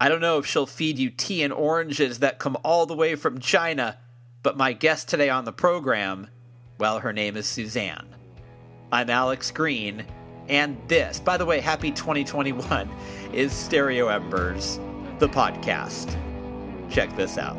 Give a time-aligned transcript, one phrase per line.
[0.00, 3.16] I don't know if she'll feed you tea and oranges that come all the way
[3.16, 3.98] from China,
[4.44, 6.28] but my guest today on the program,
[6.78, 8.14] well, her name is Suzanne.
[8.92, 10.06] I'm Alex Green,
[10.48, 12.88] and this, by the way, happy 2021,
[13.32, 14.78] is Stereo Embers,
[15.18, 16.16] the podcast.
[16.88, 17.58] Check this out.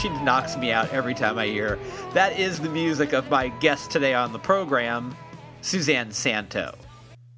[0.00, 1.78] She knocks me out every time I hear.
[2.14, 5.14] That is the music of my guest today on the program,
[5.60, 6.74] Suzanne Santo.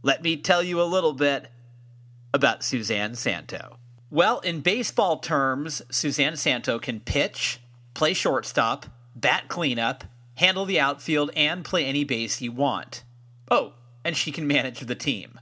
[0.05, 1.49] Let me tell you a little bit
[2.33, 3.79] about Suzanne Santo.
[4.11, 7.61] Well, in baseball terms, Suzanne Santo can pitch,
[7.95, 10.05] play shortstop, bat cleanup,
[10.37, 13.03] handle the outfield, and play any base you want.
[13.51, 13.73] Oh,
[14.05, 15.41] and she can manage the team.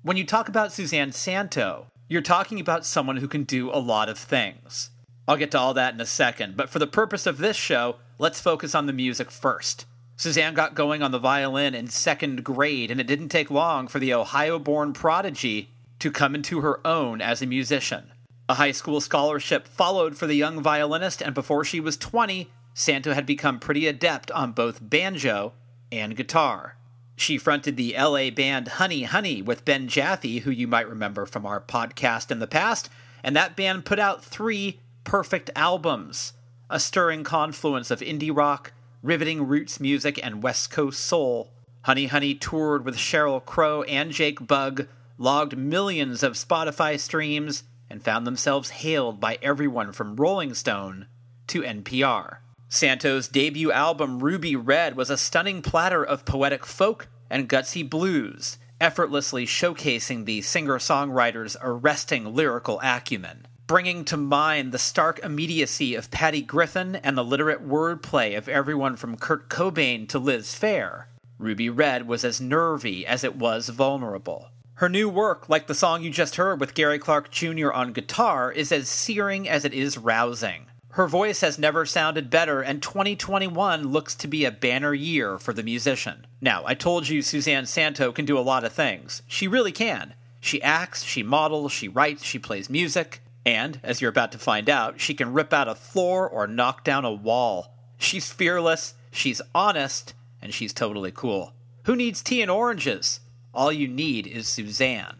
[0.00, 4.08] When you talk about Suzanne Santo, you're talking about someone who can do a lot
[4.08, 4.88] of things.
[5.28, 7.96] I'll get to all that in a second, but for the purpose of this show,
[8.18, 9.86] let's focus on the music first.
[10.16, 13.98] Suzanne got going on the violin in second grade, and it didn't take long for
[13.98, 18.10] the Ohio born prodigy to come into her own as a musician.
[18.48, 23.14] A high school scholarship followed for the young violinist, and before she was 20, Santo
[23.14, 25.52] had become pretty adept on both banjo
[25.90, 26.76] and guitar.
[27.16, 31.46] She fronted the LA band Honey Honey with Ben Jaffe, who you might remember from
[31.46, 32.88] our podcast in the past,
[33.22, 36.32] and that band put out three perfect albums
[36.72, 41.52] a stirring confluence of indie rock, riveting roots music, and West Coast soul.
[41.82, 48.02] Honey Honey toured with Sheryl Crow and Jake Bugg, logged millions of Spotify streams, and
[48.02, 51.08] found themselves hailed by everyone from Rolling Stone
[51.48, 52.38] to NPR.
[52.70, 58.56] Santo's debut album, Ruby Red, was a stunning platter of poetic folk and gutsy blues,
[58.80, 63.46] effortlessly showcasing the singer songwriter's arresting lyrical acumen.
[63.72, 68.96] Bringing to mind the stark immediacy of Patty Griffin and the literate wordplay of everyone
[68.96, 71.04] from Kurt Cobain to Liz Phair,
[71.38, 74.48] Ruby Red was as nervy as it was vulnerable.
[74.74, 77.72] Her new work, like the song you just heard with Gary Clark Jr.
[77.72, 80.66] on guitar, is as searing as it is rousing.
[80.90, 85.54] Her voice has never sounded better, and 2021 looks to be a banner year for
[85.54, 86.26] the musician.
[86.42, 89.22] Now, I told you Suzanne Santo can do a lot of things.
[89.26, 90.12] She really can.
[90.42, 94.70] She acts, she models, she writes, she plays music, and, as you're about to find
[94.70, 97.74] out, she can rip out a floor or knock down a wall.
[97.98, 101.52] She's fearless, she's honest, and she's totally cool.
[101.84, 103.20] Who needs tea and oranges?
[103.54, 105.16] All you need is Suzanne.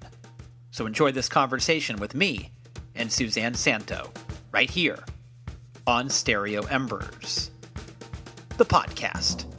[0.71, 2.51] So enjoy this conversation with me
[2.95, 4.13] and Suzanne Santo,
[4.53, 5.05] right here
[5.87, 7.51] on Stereo Embers,
[8.57, 9.52] the podcast.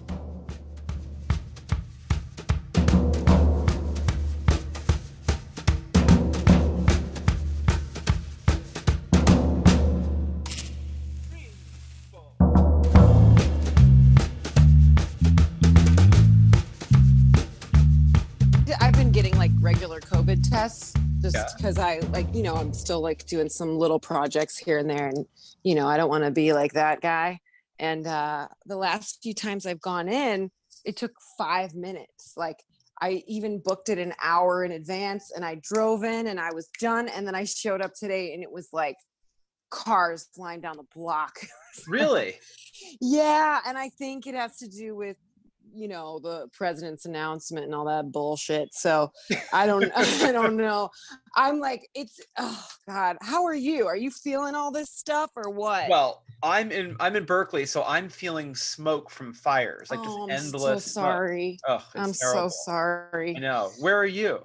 [20.63, 21.45] Tests just Yeah.
[21.57, 25.07] because I like, you know, I'm still like doing some little projects here and there.
[25.07, 25.25] And,
[25.61, 27.41] you know, I don't want to be like that guy.
[27.79, 30.51] And uh, the last few times I've gone in,
[30.85, 32.35] it took five minutes.
[32.37, 32.63] Like
[33.01, 36.69] I even booked it an hour in advance and I drove in and I was
[36.79, 37.09] done.
[37.09, 38.95] And then I showed up today and it was like
[39.69, 41.39] cars flying down the block.
[41.87, 42.35] Really?
[43.01, 45.17] Yeah, and I think it has to do with
[45.73, 48.73] you know the president's announcement and all that bullshit.
[48.73, 49.11] So
[49.51, 50.89] I don't I don't know.
[51.35, 53.87] I'm like it's oh god, how are you?
[53.87, 55.89] Are you feeling all this stuff or what?
[55.89, 60.41] Well, I'm in I'm in Berkeley, so I'm feeling smoke from fires, like oh, just
[60.41, 60.85] I'm endless.
[60.85, 61.57] so sorry.
[61.67, 62.49] Oh, I'm terrible.
[62.49, 63.35] so sorry.
[63.35, 63.71] I know.
[63.79, 64.39] Where are you?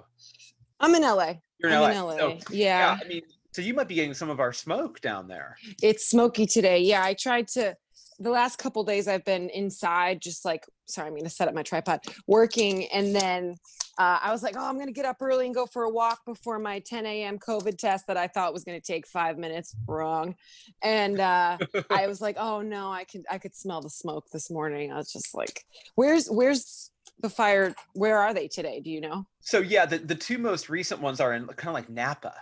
[0.79, 1.33] I'm in LA.
[1.59, 1.89] You're in I'm LA.
[1.89, 2.17] in LA.
[2.17, 2.97] So, yeah.
[3.03, 3.21] I mean,
[3.51, 5.57] So you might be getting some of our smoke down there.
[5.83, 6.79] It's smoky today.
[6.79, 7.75] Yeah, I tried to.
[8.19, 11.63] The last couple days I've been inside, just like sorry, I'm gonna set up my
[11.63, 13.55] tripod, working, and then
[13.97, 16.25] uh, I was like, oh, I'm gonna get up early and go for a walk
[16.25, 17.37] before my 10 a.m.
[17.37, 19.75] COVID test that I thought was gonna take five minutes.
[19.87, 20.35] Wrong,
[20.81, 21.57] and uh,
[21.89, 24.91] I was like, oh no, I could I could smell the smoke this morning.
[24.91, 25.63] I was just like,
[25.95, 27.75] where's where's the fire?
[27.93, 28.79] Where are they today?
[28.79, 29.25] Do you know?
[29.41, 32.33] So yeah, the, the two most recent ones are in kind of like Napa.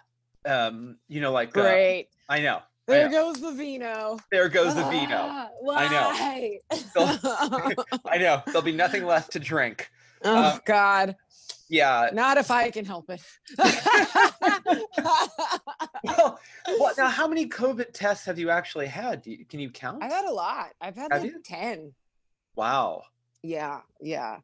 [0.46, 2.08] Um, you know, like uh, Great.
[2.30, 2.62] I know.
[2.88, 4.18] I There goes the vino.
[4.32, 5.18] There goes the vino.
[5.30, 6.10] Ah, I know.
[6.14, 6.60] Why?
[8.06, 8.42] I know.
[8.46, 9.90] There'll be nothing left to drink.
[10.24, 11.16] oh Uh, God.
[11.70, 12.10] Yeah.
[12.14, 13.22] Not if I can help it.
[16.04, 16.40] Well,
[16.78, 17.08] what now?
[17.10, 19.22] How many COVID tests have you actually had?
[19.24, 20.02] Do you, can you count?
[20.04, 20.70] I've had a lot.
[20.80, 21.42] I've had Have like you?
[21.44, 21.94] 10.
[22.56, 23.04] Wow.
[23.44, 24.38] Yeah, yeah.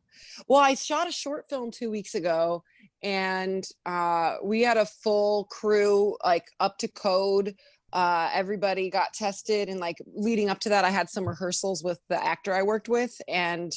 [0.48, 2.64] Well, I shot a short film two weeks ago
[3.02, 7.56] and uh, we had a full crew, like up to code.
[7.94, 9.70] Uh, everybody got tested.
[9.70, 12.90] And like leading up to that, I had some rehearsals with the actor I worked
[12.90, 13.16] with.
[13.28, 13.72] And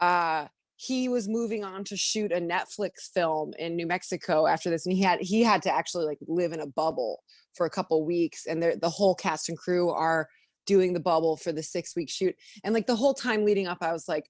[0.00, 0.46] uh,
[0.76, 4.86] he was moving on to shoot a Netflix film in New Mexico after this.
[4.86, 7.20] And he had he had to actually like live in a bubble
[7.54, 8.46] for a couple weeks.
[8.46, 10.28] And the whole cast and crew are
[10.66, 12.36] doing the bubble for the six week shoot.
[12.62, 14.26] And like the whole time leading up, I was like,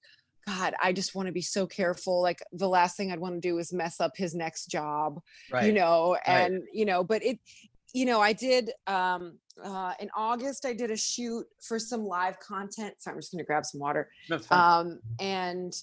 [0.47, 2.21] God, I just want to be so careful.
[2.21, 5.19] Like the last thing I'd want to do is mess up his next job,
[5.51, 5.67] Right.
[5.67, 6.45] you know, right.
[6.45, 7.39] and you know, but it,
[7.93, 12.39] you know, I did um uh in August I did a shoot for some live
[12.39, 12.95] content.
[12.99, 14.09] So I'm just gonna grab some water.
[14.51, 15.73] Um and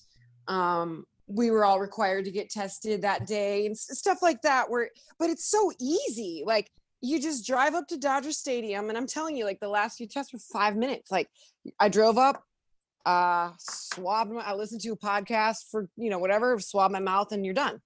[0.49, 4.91] um we were all required to get tested that day and stuff like that where
[5.19, 6.43] but it's so easy.
[6.47, 6.71] Like
[7.01, 10.07] you just drive up to Dodger Stadium and I'm telling you, like the last few
[10.07, 11.11] tests were five minutes.
[11.11, 11.29] Like
[11.79, 12.43] I drove up,
[13.05, 17.33] uh swabbed my I listened to a podcast for you know whatever, swab my mouth
[17.33, 17.81] and you're done.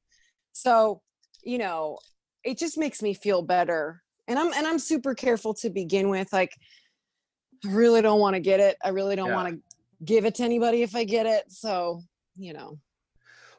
[0.52, 1.00] So,
[1.42, 1.98] you know,
[2.44, 4.02] it just makes me feel better.
[4.30, 6.32] And I'm and I'm super careful to begin with.
[6.32, 6.56] Like
[7.66, 8.76] I really don't want to get it.
[8.82, 9.34] I really don't Yeah.
[9.34, 9.60] want to
[10.04, 11.50] give it to anybody if I get it.
[11.50, 12.00] So,
[12.36, 12.78] you know.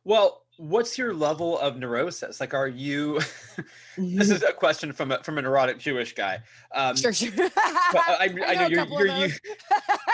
[0.05, 2.39] Well, what's your level of neurosis?
[2.39, 3.19] Like, are you?
[3.97, 6.39] this is a question from a, from a neurotic Jewish guy.
[6.73, 7.31] Um, sure, sure.
[7.35, 9.29] but I, I, know, you're you're you,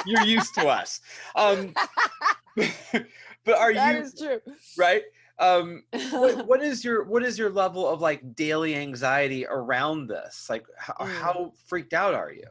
[0.08, 1.00] you're used to us.
[1.36, 1.74] Um,
[2.56, 4.40] but are That you is true.
[4.76, 5.04] right?
[5.40, 10.48] Um, what, what is your what is your level of like daily anxiety around this?
[10.50, 11.22] Like, how, Mm.
[11.22, 12.48] how freaked out are you?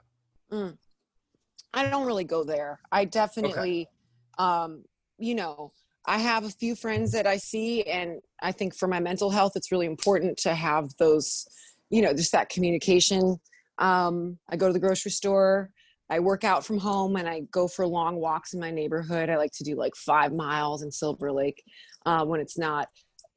[1.74, 2.80] I don't really go there.
[2.90, 3.88] I definitely,
[4.38, 4.84] um,
[5.18, 5.72] you know,
[6.06, 9.52] I have a few friends that I see, and I think for my mental health,
[9.56, 11.46] it's really important to have those,
[11.90, 13.40] you know, just that communication.
[13.78, 15.70] Um, I go to the grocery store.
[16.08, 19.28] I work out from home and I go for long walks in my neighborhood.
[19.28, 21.62] I like to do like five miles in Silver Lake
[22.04, 22.88] uh, when it's not,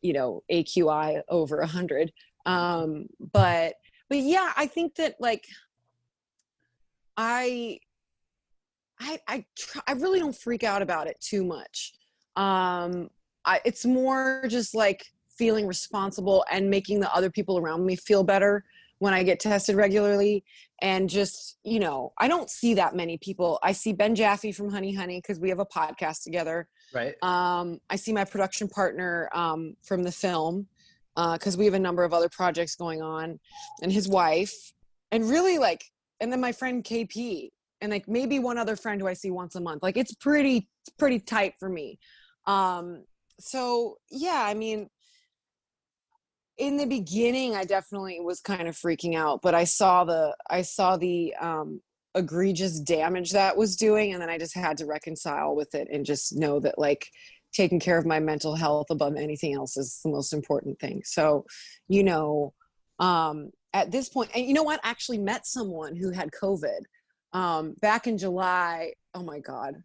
[0.02, 2.12] you know, AQI over a hundred.
[2.46, 3.74] Um, but
[4.10, 5.46] but yeah, I think that like
[7.18, 7.80] I
[9.00, 9.46] I I
[9.88, 11.94] I really don't freak out about it too much.
[12.36, 13.10] Um,
[13.46, 15.06] I it's more just like
[15.38, 18.64] feeling responsible and making the other people around me feel better
[19.00, 20.44] when I get tested regularly.
[20.82, 23.60] And just you know, I don't see that many people.
[23.64, 26.68] I see Ben Jaffe from Honey Honey because we have a podcast together.
[26.94, 27.16] Right.
[27.22, 30.68] Um, I see my production partner um, from the film
[31.16, 33.40] because we have a number of other projects going on,
[33.82, 34.54] and his wife,
[35.12, 35.84] and really like,
[36.22, 37.50] and then my friend KP,
[37.82, 39.84] and like maybe one other friend who I see once a month.
[39.84, 42.00] Like it's pretty, pretty tight for me.
[42.46, 43.04] Um,
[43.40, 44.90] so yeah, I mean,
[46.60, 50.62] in the beginning, I definitely was kind of freaking out, but I saw the, I
[50.62, 51.82] saw the um,
[52.14, 56.06] egregious damage that was doing, and then I just had to reconcile with it and
[56.06, 57.08] just know that like
[57.54, 61.02] taking care of my mental health above anything else is the most important thing.
[61.06, 61.46] So,
[61.88, 62.54] you know,
[63.00, 64.82] um, at this point, and you know what?
[64.84, 66.82] I actually met someone who had COVID
[67.34, 68.94] um, back in July.
[69.14, 69.76] Oh my God.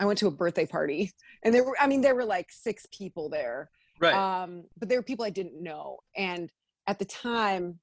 [0.00, 1.12] I went to a birthday party
[1.44, 3.70] and there were, I mean, there were like six people there.
[4.04, 4.42] Right.
[4.42, 5.98] Um, but there were people I didn't know.
[6.16, 6.50] And
[6.86, 7.78] at the time,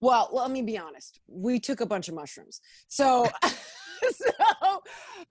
[0.00, 1.20] well, let me be honest.
[1.28, 2.60] We took a bunch of mushrooms.
[2.88, 4.82] So, so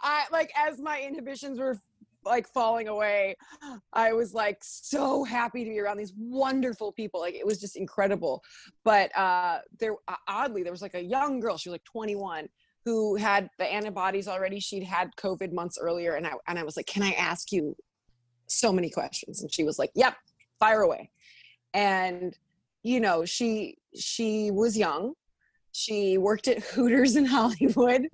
[0.01, 1.77] I like as my inhibitions were
[2.23, 3.35] like falling away,
[3.93, 7.19] I was like so happy to be around these wonderful people.
[7.19, 8.43] Like it was just incredible.
[8.83, 9.95] But uh there
[10.27, 12.47] oddly there was like a young girl, she was like 21
[12.85, 14.59] who had the antibodies already.
[14.59, 17.75] She'd had COVID months earlier and I and I was like, "Can I ask you
[18.49, 20.15] so many questions?" And she was like, "Yep,
[20.59, 21.11] fire away."
[21.73, 22.37] And
[22.83, 25.13] you know, she she was young.
[25.71, 28.07] She worked at Hooters in Hollywood.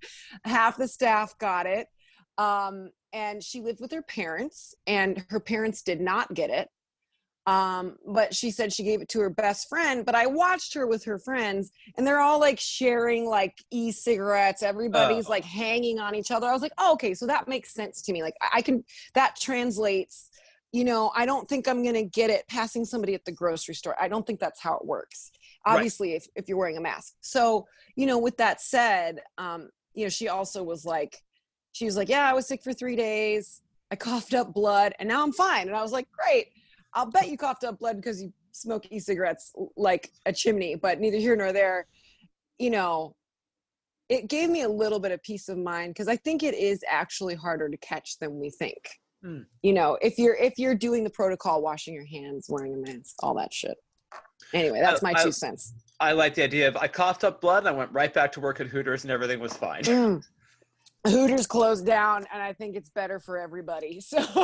[0.44, 1.88] Half the staff got it.
[2.38, 6.70] Um, and she lived with her parents, and her parents did not get it.
[7.48, 10.04] Um, but she said she gave it to her best friend.
[10.06, 14.64] But I watched her with her friends, and they're all like sharing like e-cigarettes.
[14.64, 15.32] Everybody's Oh.
[15.32, 16.48] like hanging on each other.
[16.48, 18.24] I was like, oh, okay, so that makes sense to me.
[18.24, 18.84] Like I I can
[19.14, 20.30] that translates.
[20.72, 23.96] You know, I don't think I'm gonna get it passing somebody at the grocery store.
[24.02, 25.32] I don't think that's how it works.
[25.66, 25.76] Right.
[25.76, 27.14] Obviously, if if you're wearing a mask.
[27.22, 31.22] So you know, with that said, um, you know, she also was like,
[31.72, 33.62] she was like, yeah, I was sick for three days.
[33.92, 35.68] I coughed up blood, and now I'm fine.
[35.68, 36.48] And I was like, great.
[36.96, 41.18] I'll bet you coughed up blood because you smoke e-cigarettes like a chimney, but neither
[41.18, 41.88] here nor there.
[42.58, 43.16] You know,
[44.08, 46.84] it gave me a little bit of peace of mind because I think it is
[46.90, 48.78] actually harder to catch than we think.
[49.22, 49.42] Hmm.
[49.62, 53.16] You know, if you're if you're doing the protocol, washing your hands, wearing a mask,
[53.22, 53.78] all that shit.
[54.54, 55.74] Anyway, that's my I- two cents.
[56.00, 58.42] I like the idea of I coughed up blood and I went right back to
[58.42, 59.84] work at Hooters and everything was fine.
[59.84, 60.24] Mm.
[61.06, 64.02] Hooters closed down, and I think it's better for everybody.
[64.06, 64.20] So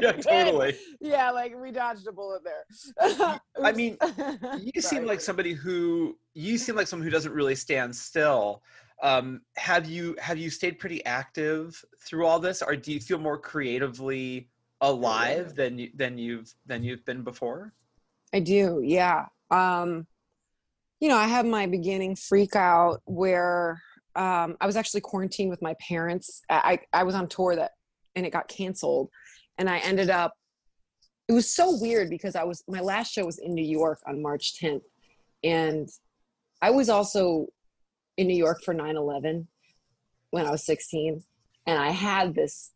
[0.00, 0.22] yeah, good.
[0.22, 0.76] totally.
[1.00, 3.40] Yeah, like we dodged a bullet there.
[3.62, 3.96] I mean,
[4.60, 8.62] You seem like somebody who you seem like someone who doesn't really stand still.
[9.02, 13.18] Um, have you have you stayed pretty active through all this, or do you feel
[13.18, 14.48] more creatively
[14.80, 17.72] alive than you than you've than you've been before?
[18.32, 19.26] I do, yeah.
[19.50, 20.06] Um,
[21.00, 23.82] you know, I have my beginning freak out where
[24.14, 26.42] um, I was actually quarantined with my parents.
[26.50, 27.72] I, I was on tour that
[28.14, 29.08] and it got canceled,
[29.58, 30.34] and I ended up.
[31.28, 34.20] It was so weird because I was my last show was in New York on
[34.20, 34.82] March 10th,
[35.42, 35.88] and
[36.60, 37.46] I was also
[38.16, 39.46] in New York for 9/11
[40.30, 41.22] when I was 16,
[41.66, 42.72] and I had this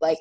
[0.00, 0.18] like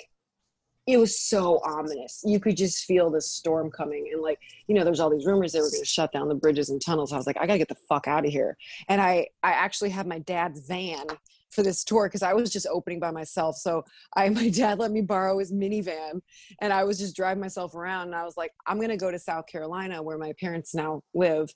[0.88, 2.22] it was so ominous.
[2.25, 4.10] You could just feel the storm coming.
[4.13, 6.36] And like, you know, there's all these rumors they were going to shut down the
[6.36, 7.12] bridges and tunnels.
[7.12, 8.58] I was like, I got to get the fuck out of here.
[8.88, 11.06] And I, I actually had my dad's van
[11.50, 13.58] for this tour because I was just opening by myself.
[13.58, 13.84] So
[14.15, 16.22] I, my dad let me borrow his minivan
[16.62, 18.08] and I was just driving myself around.
[18.08, 21.01] And I was like, I'm going to go to South Carolina where my parents now
[21.13, 21.50] live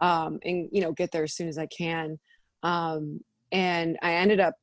[0.00, 2.18] um, and, you know, get there as soon as I can.
[2.62, 3.20] Um,
[3.52, 4.54] and I ended up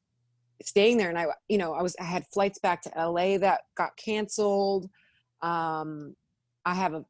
[0.64, 3.62] staying there and i you know i was i had flights back to la that
[3.76, 4.90] got canceled
[5.42, 6.16] um
[6.66, 7.06] i have a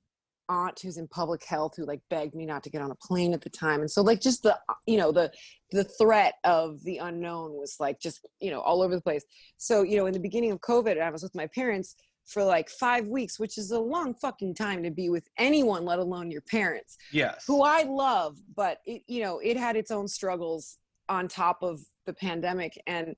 [0.47, 3.33] aunt who's in public health who like begged me not to get on a plane
[3.33, 5.31] at the time and so like just the you know the
[5.71, 9.25] the threat of the unknown was like just you know all over the place
[9.57, 11.95] so you know in the beginning of covid i was with my parents
[12.27, 15.97] for like five weeks which is a long fucking time to be with anyone let
[15.97, 17.43] alone your parents Yes.
[17.47, 20.77] who I love, but it, you know, it had its own struggles
[21.09, 22.79] on top of the pandemic.
[22.87, 23.15] And,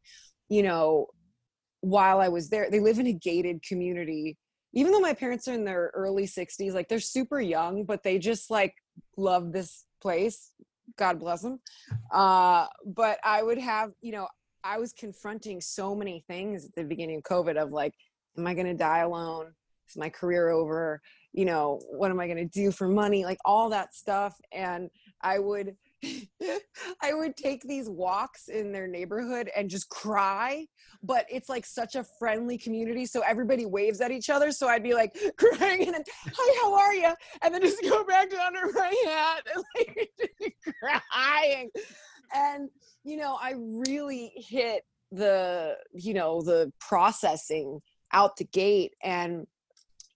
[0.49, 1.07] you know,
[1.81, 4.37] while I was there, they live in a gated community.
[4.73, 8.19] Even though my parents are in their early 60s, like they're super young, but they
[8.19, 8.73] just like
[9.15, 10.51] love this place.
[10.97, 11.59] God bless them.
[12.11, 14.27] Uh, but I would have, you know,
[14.63, 17.93] I was confronting so many things at the beginning of COVID of like,
[18.37, 19.53] am I going to die alone?
[19.89, 21.01] Is my career over?
[21.37, 24.89] you know what am i going to do for money like all that stuff and
[25.21, 25.75] i would
[27.01, 30.65] i would take these walks in their neighborhood and just cry
[31.01, 34.83] but it's like such a friendly community so everybody waves at each other so i'd
[34.83, 37.11] be like crying and then hi how are you
[37.41, 41.69] and then just go back to under my hat and like crying.
[42.33, 42.69] And
[43.03, 47.79] you know i really hit the you know the processing
[48.11, 49.47] out the gate and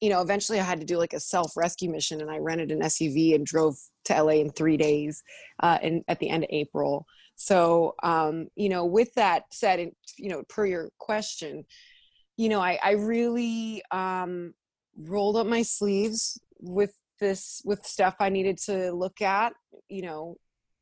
[0.01, 2.71] you know, eventually I had to do like a self rescue mission and I rented
[2.71, 5.23] an SUV and drove to LA in three days
[5.61, 7.05] uh, in, at the end of April.
[7.35, 11.65] So, um, you know, with that said, and, you know, per your question,
[12.37, 14.53] you know, I, I really um,
[14.97, 19.53] rolled up my sleeves with this, with stuff I needed to look at,
[19.89, 20.37] you know,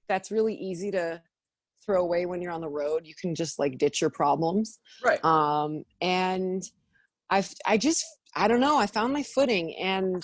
[0.07, 1.21] that's really easy to
[1.85, 3.05] throw away when you're on the road.
[3.05, 5.23] You can just like ditch your problems Right.
[5.23, 6.63] um, and
[7.29, 10.23] I've I just I don't know I found my footing and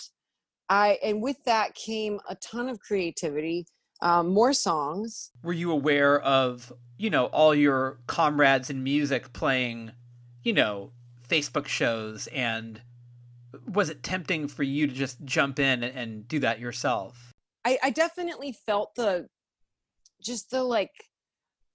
[0.70, 3.66] I and with that came a ton of creativity,
[4.02, 5.32] um, more songs.
[5.44, 9.92] Were you aware of you know all your comrades in music playing,
[10.44, 10.92] you know,
[11.28, 12.82] Facebook shows and
[13.68, 17.32] was it tempting for you to just jump in and, and do that yourself?
[17.64, 19.28] I, I definitely felt the
[20.22, 20.92] just the like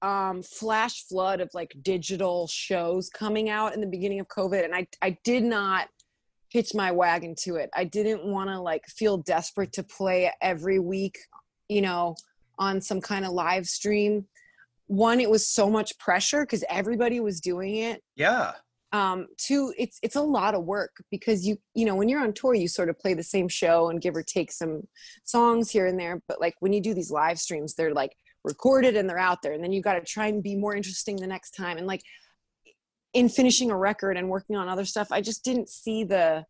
[0.02, 4.74] um flash flood of like digital shows coming out in the beginning of covid and
[4.74, 5.88] i i did not
[6.50, 7.70] hitch my wagon to it.
[7.74, 11.16] I didn't want to like feel desperate to play every week
[11.68, 12.14] you know
[12.58, 14.26] on some kind of live stream.
[14.86, 18.02] One it was so much pressure because everybody was doing it.
[18.16, 18.52] Yeah.
[18.92, 22.32] um two it's it's a lot of work because you you know when you're on
[22.32, 24.82] tour you sort of play the same show and give or take some
[25.22, 28.96] songs here and there but like when you do these live streams they're like recorded
[28.96, 31.26] and they're out there and then you got to try and be more interesting the
[31.26, 32.02] next time and like
[33.12, 36.44] in finishing a record and working on other stuff i just didn't see the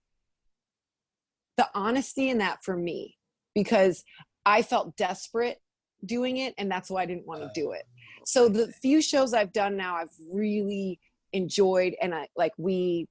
[1.60, 3.18] the honesty in that for me
[3.54, 4.02] because
[4.46, 5.60] I felt desperate
[6.06, 7.86] doing it and that's why I didn't want to do it.
[7.86, 10.98] Oh, so the few shows I've done now I've really
[11.34, 13.08] enjoyed and I like we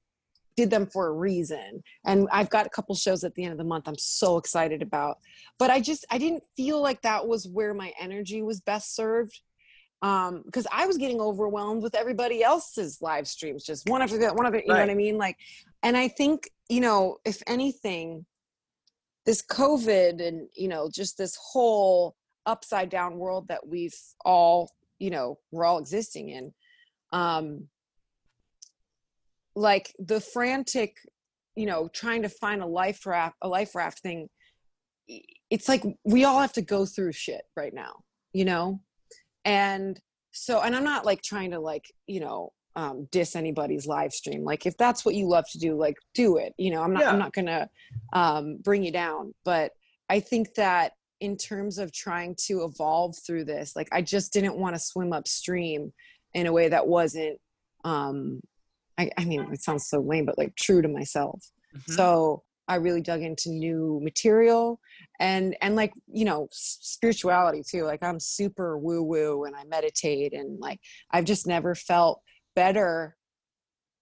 [0.56, 1.84] did them for a reason.
[2.04, 4.82] And I've got a couple shows at the end of the month I'm so excited
[4.82, 5.18] about.
[5.56, 9.40] But I just I didn't feel like that was where my energy was best served
[10.02, 14.32] um because i was getting overwhelmed with everybody else's live streams just one after the
[14.32, 15.18] one after you know what i mean?
[15.18, 15.36] Like
[15.82, 18.24] and i think you know if anything
[19.26, 22.16] this covid and you know just this whole
[22.46, 26.52] upside down world that we've all you know we're all existing in
[27.12, 27.68] um
[29.54, 30.96] like the frantic
[31.54, 34.28] you know trying to find a life raft a life raft thing
[35.50, 37.96] it's like we all have to go through shit right now
[38.32, 38.80] you know
[39.44, 39.98] and
[40.32, 44.44] so and i'm not like trying to like you know um diss anybody's live stream
[44.44, 47.02] like if that's what you love to do like do it you know i'm not
[47.02, 47.10] Yeah.
[47.10, 47.68] i'm not gonna
[48.12, 49.72] um bring you down but
[50.08, 54.56] i think that in terms of trying to evolve through this like i just didn't
[54.56, 55.92] want to swim upstream
[56.34, 57.38] in a way that wasn't
[57.84, 58.40] um
[58.98, 61.44] I, I mean it sounds so lame but like true to myself
[61.76, 61.94] Mhm.
[61.94, 64.80] so i really dug into new material
[65.18, 70.32] and and like you know spirituality too like i'm super woo woo and i meditate
[70.32, 72.20] and like i've just never felt
[72.54, 73.16] better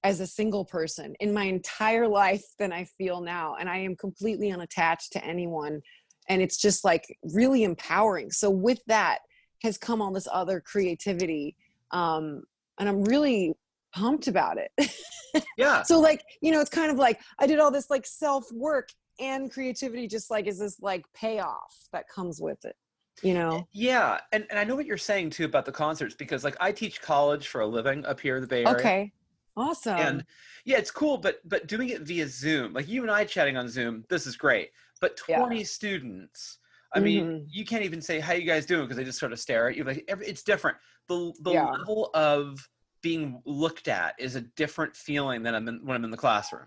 [0.05, 3.97] as a single person in my entire life than i feel now and i am
[3.97, 5.81] completely unattached to anyone
[6.29, 8.31] and it's just like really empowering.
[8.31, 9.21] So with that
[9.63, 11.57] has come all this other creativity
[11.91, 12.43] um
[12.79, 13.55] and i'm really
[13.95, 14.71] pumped about it
[15.57, 18.45] yeah so like you know it's kind of like i did all this like self
[18.53, 18.89] work
[19.21, 22.77] and creativity just like is this like payoff that comes with it
[23.23, 26.45] you know Yeah, and, and I know what you're saying too about the concerts because
[26.45, 28.77] like I teach college for a living up here in the Bay Area.
[28.77, 29.13] okay
[29.57, 30.25] awesome And
[30.65, 33.69] yeah, it's cool, but but doing it via Zoom, like you and I chatting on
[33.69, 34.71] Zoom, this is great.
[35.01, 35.39] But Yeah.
[35.39, 36.59] 20 students,
[36.95, 37.47] I mean, Mhm.
[37.51, 39.77] you can't even say how you guys doing because they just sort of stare at
[39.77, 39.85] you.
[39.85, 40.77] Like every, it's different.
[41.09, 41.71] The the Yeah.
[41.73, 42.69] level of
[43.03, 46.67] being looked at is a different feeling than I'm in, when I'm in the classroom.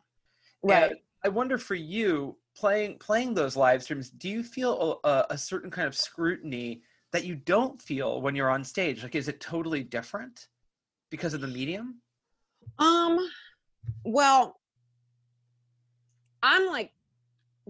[0.64, 5.26] right And I wonder for you playing playing those live streams, do you feel a,
[5.32, 9.04] a certain kind of scrutiny that you don't feel when you're on stage?
[9.04, 10.48] Like, is it totally different
[11.10, 12.02] because of the medium?
[12.80, 13.20] um
[14.04, 14.60] well
[16.44, 16.92] i'm like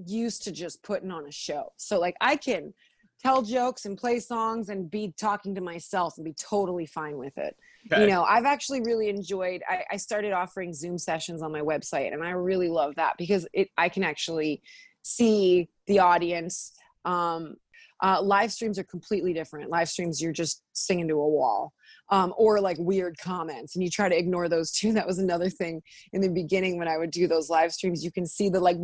[0.06, 2.74] used to just putting on a show so like i can
[3.21, 7.38] tell jokes and play songs and be talking to myself and be totally fine with
[7.38, 7.55] it.
[7.91, 8.01] Okay.
[8.01, 9.62] You know, I've actually really enjoyed.
[9.67, 13.47] I, I, started offering Zoom sessions on my website, and I really love that because
[13.53, 14.62] it I can actually
[15.01, 16.73] see the audience.
[17.05, 17.55] Um,
[18.03, 19.69] uh, live streams are completely different.
[19.69, 21.73] Live streams, you're just singing to a wall.
[22.10, 25.49] Um, or like weird comments and you try to ignore those too that was another
[25.49, 25.81] thing
[26.12, 28.75] in the beginning when i would do those live streams you can see the like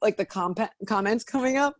[0.00, 0.54] like the com-
[0.86, 1.74] comments coming up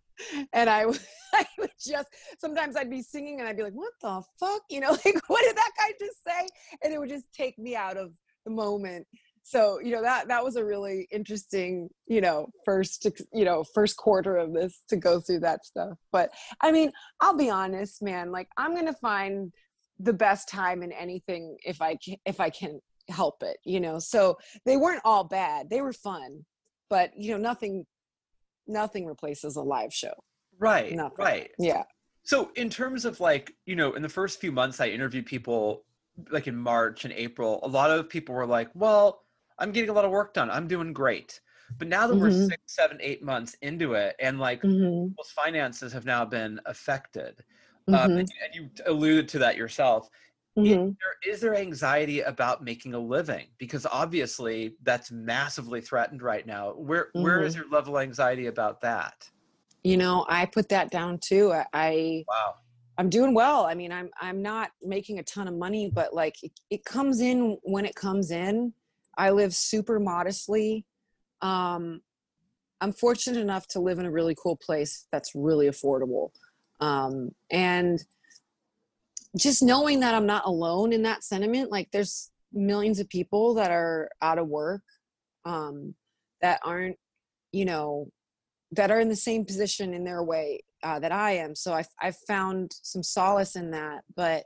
[0.52, 0.84] and I
[1.34, 4.80] I would just sometimes I'd be singing and I'd be like, "What the fuck?" You
[4.80, 6.48] know, like what did that guy just say?
[6.82, 8.12] And it would just take me out of
[8.44, 9.06] the moment.
[9.42, 13.96] So you know that that was a really interesting, you know, first you know first
[13.96, 15.98] quarter of this to go through that stuff.
[16.12, 16.30] But
[16.62, 18.32] I mean, I'll be honest, man.
[18.32, 19.52] Like I'm gonna find
[19.98, 23.58] the best time in anything if I can, if I can help it.
[23.64, 25.68] You know, so they weren't all bad.
[25.68, 26.46] They were fun,
[26.88, 27.84] but you know, nothing
[28.66, 30.12] nothing replaces a live show.
[30.58, 31.24] Right, Nothing.
[31.24, 31.50] right.
[31.58, 31.84] Yeah.
[32.22, 35.84] So, in terms of like, you know, in the first few months, I interviewed people
[36.30, 37.60] like in March and April.
[37.64, 39.24] A lot of people were like, well,
[39.58, 40.50] I'm getting a lot of work done.
[40.50, 41.40] I'm doing great.
[41.78, 42.46] But now that we're Mhm.
[42.48, 45.08] six, seven, eight months into it, and like Mm-hmm.
[45.08, 47.44] people's finances have now been affected,
[47.88, 48.18] um, Mhm.
[48.20, 50.08] and, and you alluded to that yourself.
[50.56, 50.90] Mhm.
[50.90, 53.46] Is there, is there anxiety about making a living?
[53.58, 56.72] Because obviously that's massively threatened right now.
[56.72, 59.28] Where where is your level of anxiety about that?
[59.82, 61.52] You know, I put that down too.
[61.52, 62.54] I, I Wow.
[62.96, 63.66] I'm doing well.
[63.66, 67.20] I mean, I'm I'm not making a ton of money, but like it, it comes
[67.20, 68.72] in when it comes in.
[69.18, 70.84] I live super modestly.
[71.42, 72.00] Um,
[72.80, 76.30] I'm fortunate enough to live in a really cool place that's really affordable,
[76.80, 78.04] um, and
[79.36, 81.70] just knowing that I'm not alone in that sentiment.
[81.70, 84.82] Like, there's millions of people that are out of work,
[85.44, 85.94] um,
[86.40, 86.96] that aren't,
[87.52, 88.08] you know,
[88.72, 91.54] that are in the same position in their way uh, that I am.
[91.54, 94.02] So I've, I've found some solace in that.
[94.14, 94.44] But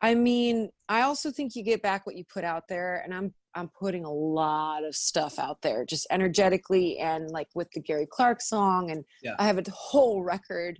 [0.00, 3.32] I mean, I also think you get back what you put out there, and I'm
[3.54, 8.06] I'm putting a lot of stuff out there, just energetically and like with the Gary
[8.10, 9.34] Clark song, and Yeah.
[9.38, 10.78] I have a whole record,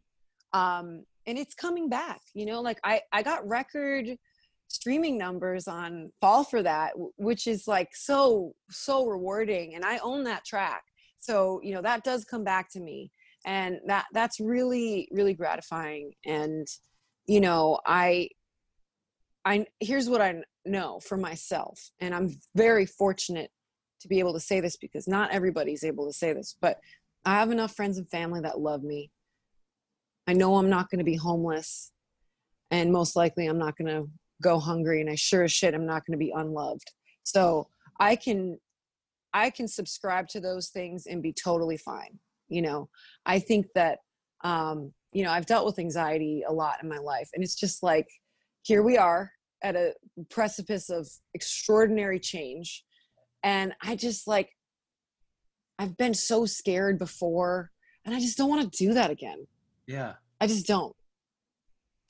[0.52, 2.20] um, and it's coming back.
[2.34, 4.16] You know, like I I got record
[4.68, 10.24] streaming numbers on Fall for that, which is like so so rewarding, and I own
[10.24, 10.82] that track.
[11.18, 13.10] so you know that does come back to me
[13.46, 16.66] and that that's really really gratifying and
[17.26, 18.28] you know i
[19.44, 20.34] i here's what i
[20.64, 23.50] know for myself and i'm very fortunate
[24.00, 26.78] to be able to say this because not everybody's able to say this but
[27.24, 29.10] i have enough friends and family that love me
[30.26, 31.92] i know i'm not going to be homeless
[32.70, 34.08] and most likely i'm not going to
[34.42, 36.90] go hungry and i sure as shit i'm not going to be unloved.
[37.22, 38.58] So i can
[39.32, 42.88] i can subscribe to those things and be totally fine you know?
[43.24, 43.98] I think that
[44.44, 47.82] um you know i've dealt with anxiety a lot in my life and it's just
[47.82, 48.06] like
[48.62, 49.94] here we are at a
[50.28, 52.84] precipice of extraordinary change
[53.42, 54.50] and i just like
[55.78, 57.70] i've been so scared before
[58.04, 59.46] and i just don't want to do that again
[59.86, 60.14] Yeah.
[60.40, 60.94] i just don't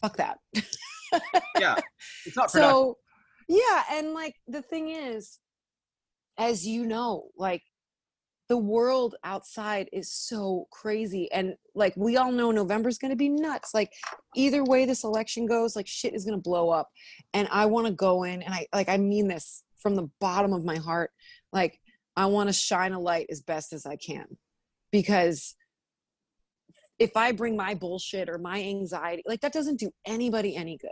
[0.01, 0.39] fuck that
[1.59, 1.77] Yeah.
[2.27, 2.71] It's not productive.
[2.73, 2.97] so
[3.49, 5.39] yeah and like the thing is
[6.39, 7.62] as you know like
[8.49, 13.29] the world outside is so crazy and like we all know november's going to be
[13.29, 13.93] nuts like
[14.35, 16.89] either way this election goes like shit is going to blow up
[17.35, 20.53] and i want to go in and i like i mean this from the bottom
[20.53, 21.11] of my heart
[21.53, 21.79] like
[22.17, 24.27] i want to shine a light as best as i can
[24.93, 25.55] because
[26.99, 30.91] if i bring my bullshit or my anxiety like that doesn't do anybody any good.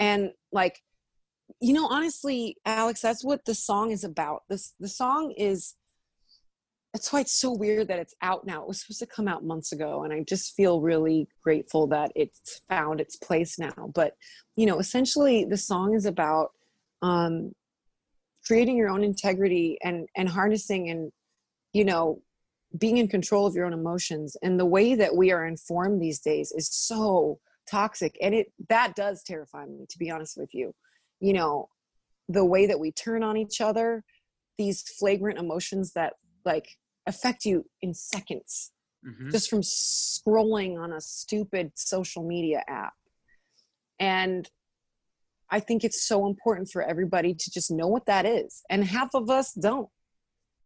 [0.00, 0.80] And like
[1.60, 4.42] you know honestly alex that's what the song is about.
[4.48, 5.74] This the song is
[6.92, 8.62] that's why it's so weird that it's out now.
[8.62, 12.12] It was supposed to come out months ago and i just feel really grateful that
[12.14, 13.90] it's found its place now.
[13.94, 14.16] But
[14.56, 16.50] you know essentially the song is about
[17.02, 17.52] um
[18.46, 21.12] creating your own integrity and and harnessing and
[21.72, 22.20] you know
[22.78, 26.18] being in control of your own emotions and the way that we are informed these
[26.20, 27.38] days is so
[27.70, 30.74] toxic and it that does terrify me to be honest with you.
[31.20, 31.68] You know
[32.28, 34.02] the way that we turn on each other
[34.58, 38.72] these flagrant emotions that like affect you in seconds
[39.04, 39.30] Mhm.
[39.30, 42.94] just from scrolling on a stupid social media app.
[43.98, 44.50] And
[45.50, 49.14] i think it's so important for everybody to just know what that is and half
[49.14, 49.90] of us don't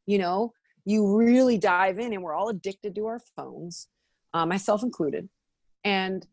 [0.07, 0.53] you know
[0.84, 3.88] you really dive in and we're all addicted to our phones
[4.34, 5.28] uh, myself included
[5.84, 6.26] and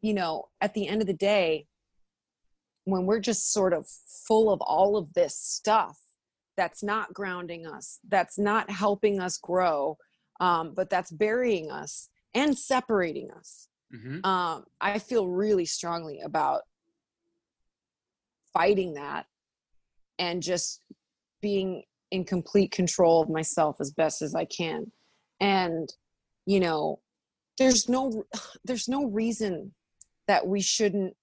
[0.00, 1.66] you know at the end of the day
[2.84, 3.86] when we're just sort of
[4.26, 5.98] full of all of this stuff
[6.56, 9.96] that's not grounding us that's not helping us grow
[10.40, 14.24] um, but that's burying us and separating us Mhm.
[14.24, 16.62] um, i feel really strongly about
[18.52, 19.26] fighting that
[20.18, 20.80] and just
[21.40, 24.90] being in complete control of myself as best as i can.
[25.40, 25.88] And
[26.46, 27.00] you know
[27.58, 28.24] there's no
[28.64, 29.74] there's no reason
[30.26, 31.14] that we shouldn't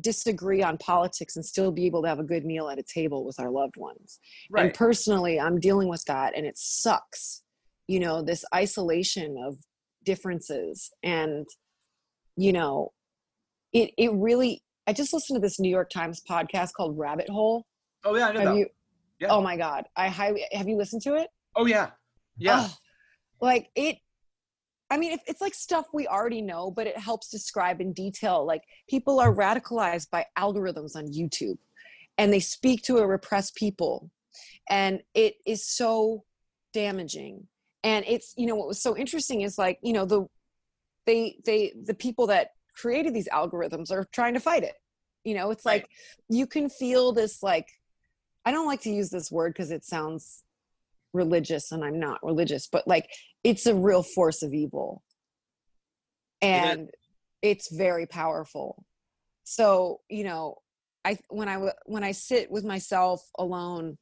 [0.00, 3.24] disagree on politics and still be able to have a good meal at a table
[3.24, 4.18] with our loved ones.
[4.56, 7.42] And personally i'm dealing with that and it sucks
[7.86, 9.56] you know this isolation of
[10.04, 10.90] differences.
[11.02, 11.46] And
[12.36, 12.92] you know
[13.72, 17.64] it it really i just listened to this new york times podcast called rabbit hole.
[18.04, 18.58] Oh yeah, I know have that.
[18.58, 18.66] you
[19.20, 19.28] Yeah.
[19.30, 21.90] oh my god i highly have you listened to it Oh yeah.
[22.36, 22.66] Yeah.
[22.66, 22.74] Oh,
[23.40, 23.96] like it
[24.90, 28.44] i mean it, it's like stuff we already know but it helps describe in detail
[28.44, 31.58] like people are radicalized by algorithms on youtube
[32.18, 34.10] and they speak to a repressed people
[34.68, 36.24] and it is so
[36.72, 37.46] damaging
[37.84, 40.26] and it's you know what was so interesting is like you know the
[41.06, 44.74] they they the people that created these algorithms are trying to fight it
[45.22, 45.82] you know it's Right.
[45.82, 45.88] like
[46.28, 47.68] you can feel this like
[48.44, 50.42] i don't like to use this word because it sounds
[51.12, 53.08] religious and i'm not religious but like
[53.44, 55.02] it's a real force of evil.
[56.42, 56.72] Yeah.
[56.72, 56.90] and
[57.42, 58.84] it's very powerful.
[59.44, 60.58] So you know
[61.04, 63.98] i when I when i sit with myself alone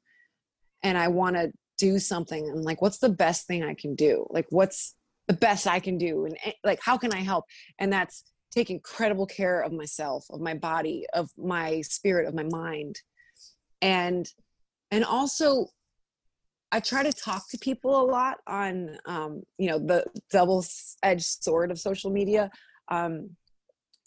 [0.83, 4.26] and i want to do something i'm like what's the best thing i can do?
[4.31, 4.94] Like what's
[5.28, 6.24] the best i can do?
[6.24, 7.44] And eh, like how can i help?
[7.78, 12.44] And that's take incredible care of myself of my body of my spirit of my
[12.44, 13.00] mind
[13.83, 14.27] and
[14.90, 15.66] and also
[16.71, 21.71] i try to talk to people a lot on um you know the double-edged sword
[21.71, 22.51] of social media
[22.88, 23.29] um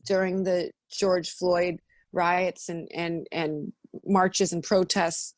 [0.06, 1.80] during the george floyd
[2.16, 3.72] riots and and and
[4.06, 5.36] marches and protests.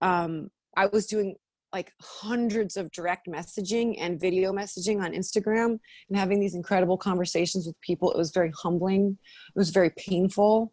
[0.00, 1.34] Um i was doing
[1.72, 7.66] like hundreds of direct messaging and video messaging on instagram and having these incredible conversations
[7.66, 8.10] with people.
[8.10, 9.18] It was very humbling.
[9.54, 10.72] It was very painful.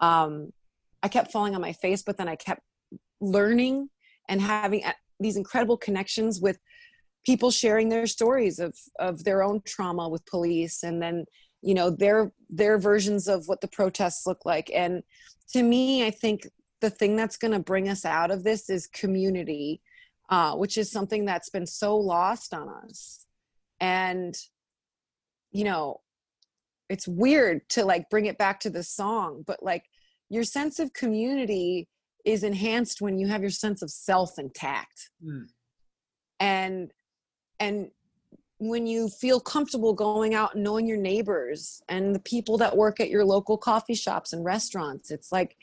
[0.00, 0.52] Um
[1.02, 2.62] i kept falling on my face but then i kept
[3.20, 3.88] learning
[4.28, 6.58] and having uh, these incredible connections with
[7.26, 11.24] people sharing their stories of of their own trauma with police and then
[11.62, 15.02] you know their their versions of what the protests look like and
[15.48, 16.46] to me i think
[16.80, 19.80] the thing that's going to bring us out of this is community
[20.28, 23.24] uh, which is something that's been so lost on us.
[23.80, 24.36] And,
[25.50, 26.00] you know,
[26.90, 29.84] it's weird to like bring it back to the song, but like
[30.30, 31.88] your sense of community
[32.24, 35.10] is enhanced when you have your sense of self intact.
[35.24, 35.46] Mm.
[36.40, 36.90] And,
[37.58, 37.90] and
[38.58, 43.00] when you feel comfortable going out and knowing your neighbors and the people that work
[43.00, 45.56] at your local coffee shops and restaurants, it's like,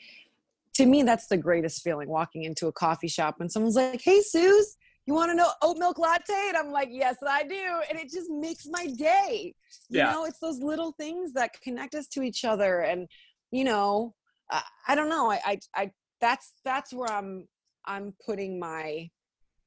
[0.76, 4.22] to me, that's the greatest feeling walking into a coffee shop and someone's like, Hey,
[4.22, 4.76] Suze,
[5.06, 6.34] you want to know oat milk latte?
[6.48, 7.82] And I'm like, Yes, I do.
[7.90, 9.54] And it just makes my day.
[9.90, 10.12] You Yeah.
[10.12, 12.82] know, it's those little things that connect us to each other.
[12.82, 13.08] And,
[13.52, 14.16] you know,
[14.52, 15.32] I, I don't know.
[15.32, 17.48] I, I, I, that's, that's where I'm,
[17.86, 19.10] I'm putting my,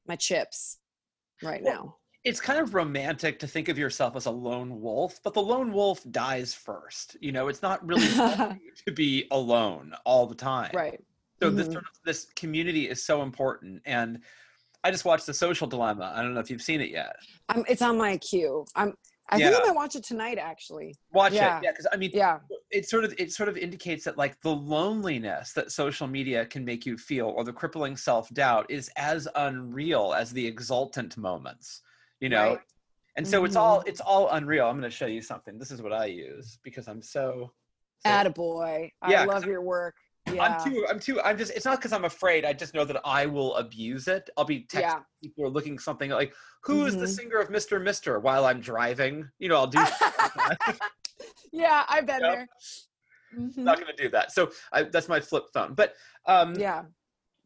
[0.06, 0.78] my chips
[1.42, 1.96] right Well, now.
[2.24, 5.72] it's kind of romantic to think of yourself as a lone wolf, but the lone
[5.72, 7.16] wolf dies first.
[7.20, 8.08] You know, it's not really
[8.86, 10.70] to be alone all the time.
[10.74, 11.00] Right.
[11.42, 11.72] So this Mhm.
[11.74, 13.82] sort of this community is so important.
[13.86, 14.20] And
[14.82, 16.12] I just watched The Social Dilemma.
[16.16, 17.14] I don't know if you've seen it yet.
[17.48, 18.64] I'm, it's on my queue.
[18.74, 18.94] I'm,
[19.30, 19.50] I Yeah.
[19.50, 20.96] think I might watch it tonight, actually.
[21.12, 21.58] Watch Yeah.
[21.58, 21.64] it.
[21.64, 22.40] Yeah, because I mean, Yeah.
[22.70, 26.64] it sort of it sort of indicates that like the loneliness that social media can
[26.64, 31.82] make you feel or the crippling self-doubt is as unreal as the exultant moments
[32.20, 32.60] you know Right.
[33.16, 33.88] and so it's all mm-hmm.
[33.88, 36.88] it's all unreal i'm going to show you something this is what i use because
[36.88, 37.52] i'm so,
[38.04, 38.90] so Attaboy.
[39.08, 39.94] Yeah, I 'cause love your work.
[40.34, 40.42] Yeah.
[40.44, 43.00] i'm too i'm too i'm just it's not because i'm afraid i just know that
[43.04, 44.98] i will abuse it i'll be texting Yeah.
[45.22, 47.08] people or looking something like who is the Mhm.
[47.08, 49.78] singer of mr mister while i'm driving you know i'll do
[51.52, 52.48] yeah, I've been there.
[53.36, 53.56] Mhm.
[53.58, 55.94] not going to do that so I, that's my flip phone but
[56.26, 56.84] um Yeah,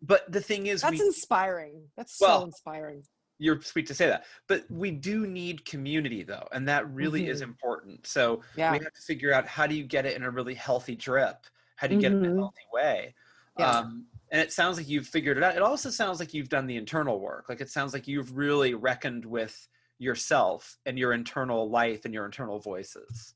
[0.03, 1.89] but the thing is that's we inspiring.
[1.97, 3.03] That's Well, so inspiring.
[3.39, 7.41] you're sweet to say that but we do need community though and that really is
[7.41, 10.31] important so Yeah, we have to figure out how do you get it in a
[10.31, 11.47] really healthy drip
[11.83, 12.39] how do you get in a Mhm.
[12.39, 13.13] healthy way
[13.59, 13.79] Yeah.
[13.81, 16.67] um, and it sounds like you've figured it out it also sounds like you've done
[16.67, 19.69] the internal work like it sounds like you've really reckoned with
[19.99, 23.35] yourself and your internal life and your internal voices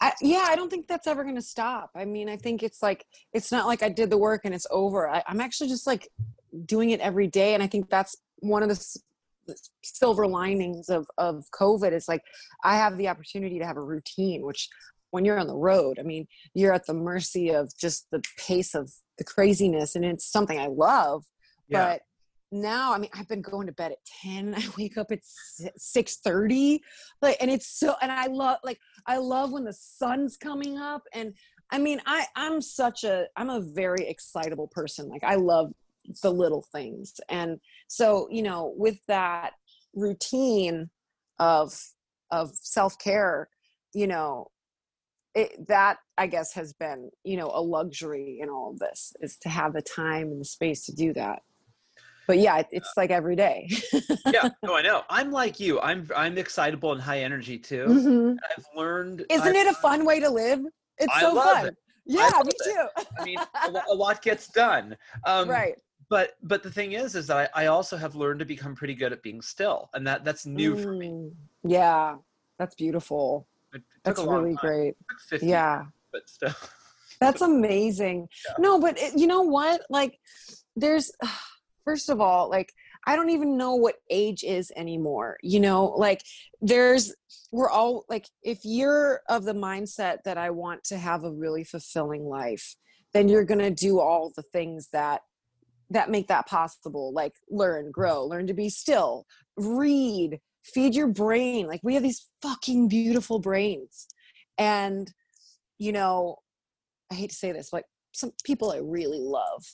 [0.00, 0.44] I, yeah.
[0.46, 1.90] I don't think that's ever going to stop.
[1.96, 4.66] I mean, I think it's like it's not like I did the work and it's
[4.70, 5.08] over.
[5.10, 6.08] I, I'm actually just like
[6.64, 9.02] doing it every day, and I think that's one of the s-
[9.48, 11.90] the silver linings of of COVID.
[11.92, 12.22] Is like
[12.62, 14.68] I have the opportunity to have a routine, which
[15.10, 18.74] when you're on the road, I mean, you're at the mercy of just the pace
[18.74, 21.24] of the craziness, and it's something I love.
[21.68, 22.02] yeah but
[22.52, 26.16] now i mean i've been going to bed at 10 i wake up at 6
[26.16, 26.82] 30
[27.22, 31.02] like and it's so and i love like i love when the sun's coming up
[31.14, 31.34] and
[31.70, 35.72] i mean i i'm such a i'm a very excitable person like i love
[36.22, 39.52] the little things and so you know with that
[39.94, 40.90] routine
[41.38, 41.78] of
[42.32, 43.48] of self-care
[43.94, 44.48] you know
[45.34, 49.36] it, that i guess has been you know a luxury in all of this is
[49.36, 51.42] to have the time and the space to do that.
[52.26, 53.68] But yeah it, it's like every day.
[54.26, 55.02] Yeah no i know.
[55.10, 55.80] I'm like you.
[55.80, 57.86] I'm i'm excitable and high energy too.
[57.88, 58.36] Mhm.
[58.56, 60.60] i've learned isn't I've it a fun way to live?
[60.98, 61.66] It's I so love fun.
[61.68, 61.76] it.
[62.06, 62.86] yeah me too.
[63.18, 64.96] I mean a, a lot gets done.
[65.26, 65.74] Um right.
[66.08, 68.94] but but the thing is is that I, I also have learned to become pretty
[68.94, 71.08] good at being still and that that's new for me.
[71.08, 71.32] Mm,
[71.64, 72.16] yeah.
[72.60, 74.60] That's beautiful it that's really time.
[74.60, 76.54] great It took 50 yeah but still
[77.20, 78.28] That's amazing.
[78.48, 78.54] Yeah.
[78.58, 79.82] No, but it, you know what?
[79.90, 80.18] Like,
[80.74, 81.12] there's,
[81.84, 82.72] first of all, like,
[83.06, 85.38] I don't even know what age is anymore.
[85.42, 86.22] You know, like,
[86.60, 87.14] there's,
[87.52, 91.64] we're all like, if you're of the mindset that I want to have a really
[91.64, 92.76] fulfilling life,
[93.12, 95.22] then you're going to do all the things that
[95.92, 101.66] that make that possible like learn grow learn to be still read feed your brain
[101.66, 104.06] like we have these fucking beautiful brains
[104.58, 105.12] and
[105.78, 106.36] you know
[107.10, 109.64] I hate to say this, but some people I really love,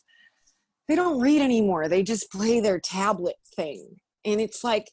[0.89, 1.89] they don't read anymore.
[1.89, 3.97] They just play their tablet thing.
[4.25, 4.91] And it's like,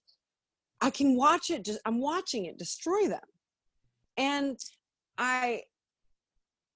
[0.82, 3.22] I can watch it, just I'm watching it destroy them.
[4.18, 4.60] And
[5.18, 5.62] I,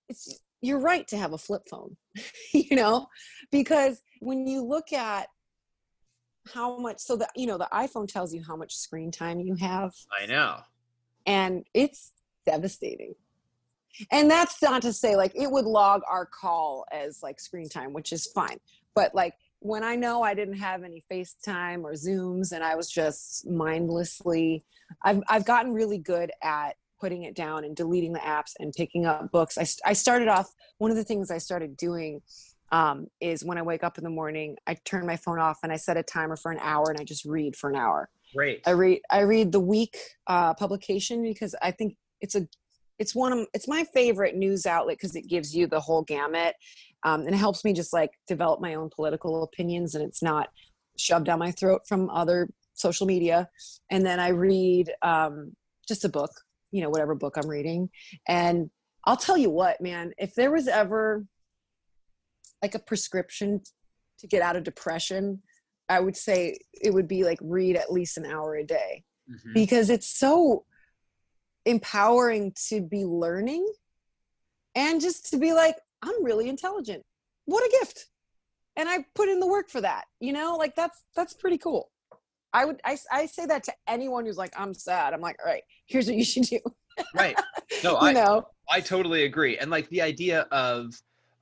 [0.07, 1.97] it's, you're right to have a flip phone,
[2.53, 3.07] you know,
[3.51, 5.27] because when you look at
[6.53, 9.55] how much, so that, you know, the iPhone tells you how much screen time you
[9.55, 9.93] have.
[10.11, 10.59] I know.
[11.25, 12.13] And it's
[12.45, 13.15] devastating.
[14.11, 17.93] And that's not to say like it would log our call as like screen time
[17.93, 18.57] which is fine.
[18.93, 22.89] But like when i know i didn't have any facetime or zooms and i was
[22.89, 24.63] just mindlessly
[25.03, 29.05] i've, I've gotten really good at putting it down and deleting the apps and picking
[29.05, 29.55] up books.
[29.59, 32.21] I, I started off one of the things i started doing
[32.71, 35.71] um, is when i wake up in the morning i turn my phone off and
[35.71, 38.09] i set a timer for an hour and i just read for an hour.
[38.35, 38.61] Great.
[38.65, 42.47] I read I read the week uh, publication because I think it's a
[42.99, 46.55] it's one of it's my favorite news outlet because it gives you the whole gamut
[47.03, 50.49] um, and it helps me just like develop my own political opinions and it's not
[50.97, 53.49] shoved down my throat from other social media.
[53.89, 55.55] And then i read um,
[55.87, 56.31] just a book
[56.71, 57.89] you know whatever book i'm reading.
[58.27, 58.69] And
[59.05, 61.25] i'll tell you what man if there was ever
[62.61, 63.61] like a prescription
[64.19, 65.41] to get out of depression
[65.89, 69.03] i would say it would be like read at least an hour a day.
[69.29, 69.53] Mhm.
[69.53, 70.65] because it's so
[71.65, 73.67] empowering to be learning
[74.73, 77.03] and just to be like i'm really intelligent.
[77.45, 78.07] What a gift.
[78.75, 80.55] And i put in the work for that you know?
[80.55, 81.91] Like that's that's pretty cool.
[82.53, 85.13] I would i, I say that to anyone who's like i'm sad.
[85.13, 86.59] I'm like all right here's what you should do.
[87.13, 87.37] Right.
[87.83, 88.47] No you i know?
[88.69, 89.57] I totally agree.
[89.57, 90.93] And like the idea of,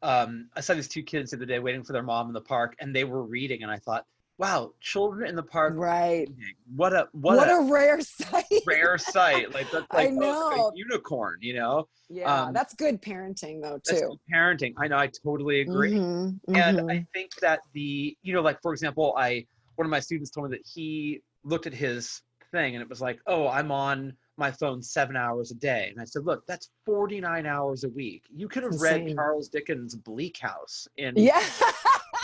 [0.05, 2.41] um, I saw these two kids the other day waiting for their mom in the
[2.41, 4.05] park, and they were reading, and I thought,
[4.37, 5.73] wow, children in the park.
[5.75, 6.29] right.
[6.75, 9.53] What a what, what, a, a, rare sight rare sight!
[9.53, 10.67] Like that's I like, oh, like know.
[10.67, 11.87] a unicorn, you know.
[12.09, 14.73] yeah um, that's good parenting though too parenting.
[14.77, 14.97] I know.
[14.97, 15.93] I totally agree.
[15.93, 16.91] Mhm, and mhm.
[16.91, 20.49] i think that the you know like for example i one of my students told
[20.49, 24.51] me that he looked at his thing and it was like oh i'm on my
[24.51, 25.89] phone seven hours a day.
[25.91, 28.23] And i said look that's 49 hours a week.
[28.33, 31.43] You could have read charles dickens bleak house in yeah.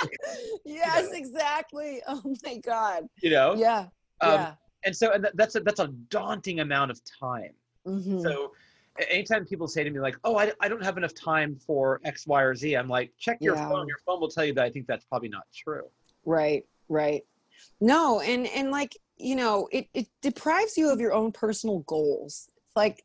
[0.65, 2.01] yes exactly.
[2.07, 3.07] Oh my god.
[3.21, 3.53] You know?
[3.55, 3.87] Yeah.
[4.21, 4.53] Um, yeah.
[4.85, 7.53] and so and that's a that's a daunting amount of time.
[7.87, 8.21] Mhm.
[8.21, 8.51] so
[9.09, 12.27] anytime people say to me like oh I, I don't have enough time for x
[12.27, 13.69] y or z i'm like check your Yeah.
[13.69, 13.87] phone.
[13.87, 15.85] Your phone will tell you that i think that's probably not true.
[16.25, 17.23] Right right.
[17.79, 22.47] No and and like you know it it deprives you of your own personal goals
[22.49, 23.03] it's like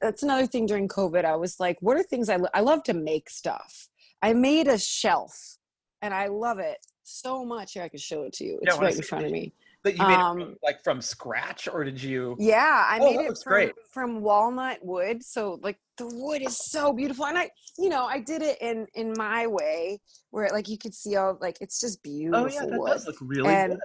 [0.00, 2.82] that's another thing during covid i was like what are things i lo- i love
[2.82, 3.88] to make stuff
[4.22, 5.58] i made a shelf
[6.02, 8.86] and i love it so much here i can show it to you it's wanna
[8.86, 9.52] right in front of me
[9.82, 13.04] that you made it Um, from, like from scratch or did you Yeah, I Oh,
[13.04, 13.72] made it from, great.
[13.92, 15.22] from walnut wood.
[15.22, 17.26] So like the wood is so beautiful.
[17.26, 20.94] And I, you know, I did it in in my way where like you could
[20.94, 22.92] see all like it's just beautiful Oh yeah, that wood.
[22.92, 23.80] does look really And- good.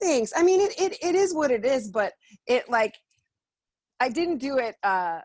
[0.00, 0.32] Thanks.
[0.36, 2.12] I mean it, it it is what it is, but
[2.46, 2.94] it like
[4.00, 5.20] I didn't do it uh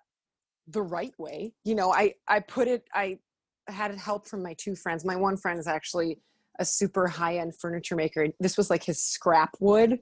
[0.67, 1.53] the right way.
[1.63, 3.19] You know, I I put it I
[3.67, 5.05] had help from my two friends.
[5.05, 6.19] My one friend is actually
[6.59, 8.27] a super high-end furniture maker.
[8.39, 9.99] This was like his scrap wood.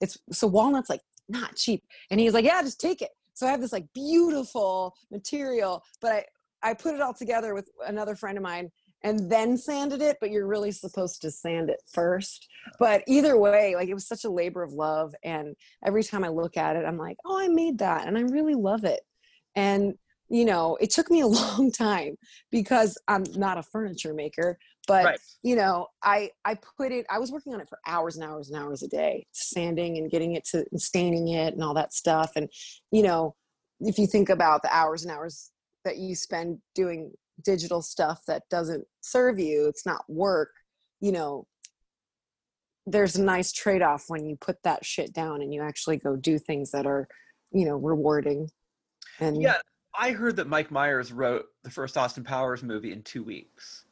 [0.00, 1.84] It's so walnut's like not cheap.
[2.10, 3.10] And he's like, Yeah, just take it.
[3.34, 6.24] So I have this like beautiful material, but I
[6.64, 8.70] I put it all together with another friend of mine
[9.04, 12.48] and then sanded it, but you're really supposed to sand it first.
[12.68, 12.76] Oh.
[12.78, 15.14] But either way, like it was such a labor of love.
[15.24, 18.22] And every time I look at it, I'm like, oh, I made that and I
[18.22, 19.00] really love it.
[19.56, 19.94] And,
[20.28, 22.16] you know, it took me a long time
[22.50, 25.20] because I'm not a furniture maker, but Right.
[25.42, 28.50] you know, I I put it, I was working on it for hours and hours
[28.50, 31.92] and hours a day, sanding and getting it to and staining it and all that
[31.92, 32.32] stuff.
[32.36, 32.48] And,
[32.90, 33.34] you know,
[33.80, 35.50] if you think about the hours and hours
[35.84, 37.12] that you spend doing
[37.44, 40.50] digital stuff that doesn't serve you, it's not work,
[41.00, 41.46] you know,
[42.86, 46.16] there's a nice trade off when you put that shit down and you actually go
[46.16, 47.06] do things that are,
[47.52, 48.50] you know, rewarding.
[49.20, 49.58] And Yeah,
[49.94, 53.84] I heard that Mike Myers wrote the first Austin Powers movie in two weeks.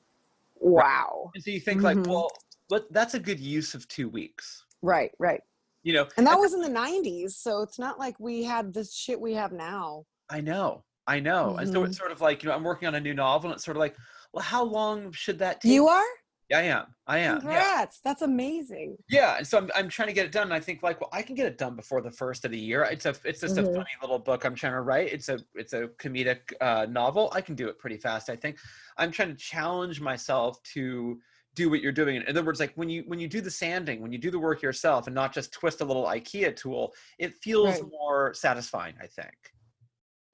[0.62, 1.30] wow.
[1.34, 2.06] And so you think like, Mhm.
[2.08, 2.28] well,
[2.68, 4.64] but that's a good use of two weeks.
[4.82, 5.40] Right, right.
[5.82, 8.94] You know, And that was in the 90s, so it's not like we had this
[8.94, 10.04] shit we have now.
[10.28, 11.56] I know, I know.
[11.56, 11.86] And so Mhm.
[11.86, 13.76] it's sort of like, you know, I'm working on a new novel, and it's sort
[13.76, 13.96] of like,
[14.32, 15.72] well, how long should that take?
[15.72, 16.04] You are?
[16.48, 16.94] Yeah, I am.
[17.06, 17.34] I am.
[17.36, 17.40] Yeah.
[17.40, 18.00] Congrats.
[18.00, 18.96] That's amazing.
[19.08, 20.44] Yeah, and so I'm, I'm trying to get it done.
[20.44, 22.58] And I think like, well, I can get it done before the first of the
[22.58, 22.82] year.
[22.84, 23.74] It's a it's just a Mhm.
[23.74, 25.12] funny little book I'm trying to write.
[25.12, 27.30] It's a it's a comedic uh, novel.
[27.32, 28.28] I can do it pretty fast.
[28.30, 28.58] I think.
[28.96, 31.20] I'm trying to challenge myself to
[31.54, 32.16] do what you're doing.
[32.16, 34.38] In other words, like when you when you do the sanding, when you do the
[34.38, 37.90] work yourself, and not just twist a little IKEA tool, it feels Right.
[37.90, 38.94] more satisfying.
[39.00, 39.54] I think.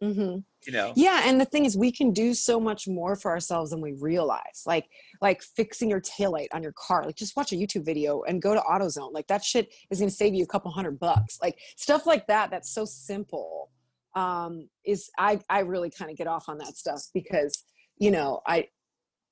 [0.03, 0.93] Hmm You know.
[0.95, 3.93] Yeah, and the thing is, we can do so much more for ourselves than we
[3.93, 4.63] realize.
[4.67, 4.87] Like,
[5.21, 7.05] like fixing your taillight on your car.
[7.05, 9.13] Like, just watch a YouTube video and go to AutoZone.
[9.13, 11.39] Like, that shit is going to save you a couple hundred bucks.
[11.41, 12.51] Like stuff like that.
[12.51, 13.71] That's so simple.
[14.15, 17.65] Um, is I I really kind of get off on that stuff because
[17.99, 18.69] you know I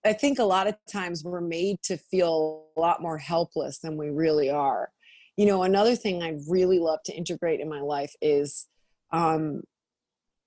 [0.04, 3.96] I think a lot of times we're made to feel a lot more helpless than
[3.96, 4.90] we really are.
[5.36, 8.66] You know, another thing I really love to integrate in my life is
[9.12, 9.62] um,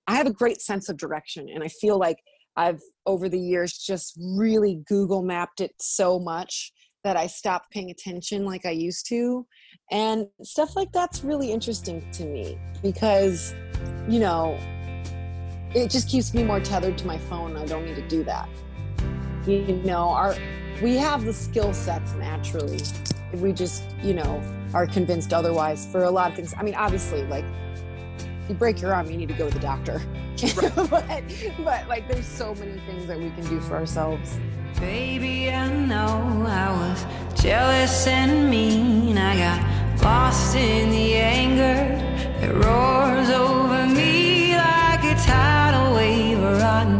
[0.07, 2.17] I have a great sense of direction, and I feel like
[2.55, 6.71] I've over the years just really Google mapped it so much
[7.03, 9.45] that I stopped paying attention like I used to.
[9.91, 13.53] And stuff like that's really interesting to me because,
[14.09, 14.57] you know,
[15.73, 17.55] it just keeps me more tethered to my phone.
[17.55, 18.49] I don't need to do that.
[19.45, 20.35] You know, our
[20.81, 22.79] we have the skill sets naturally.
[23.33, 24.41] We just, you know,
[24.73, 26.53] are convinced otherwise for a lot of things.
[26.57, 27.45] I mean, obviously, like
[28.49, 30.01] you break your arm, you need to go to the doctor.
[30.89, 31.23] but,
[31.63, 34.39] but like, there's so many things that we can do for ourselves.
[34.79, 39.17] Baby, I know I was jealous and mean.
[39.17, 41.97] I got lost in the anger
[42.39, 46.99] that roars over me like a tidal wave, rotten,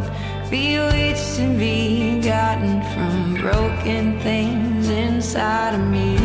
[0.50, 6.18] bewitched and begotten from broken things inside of me.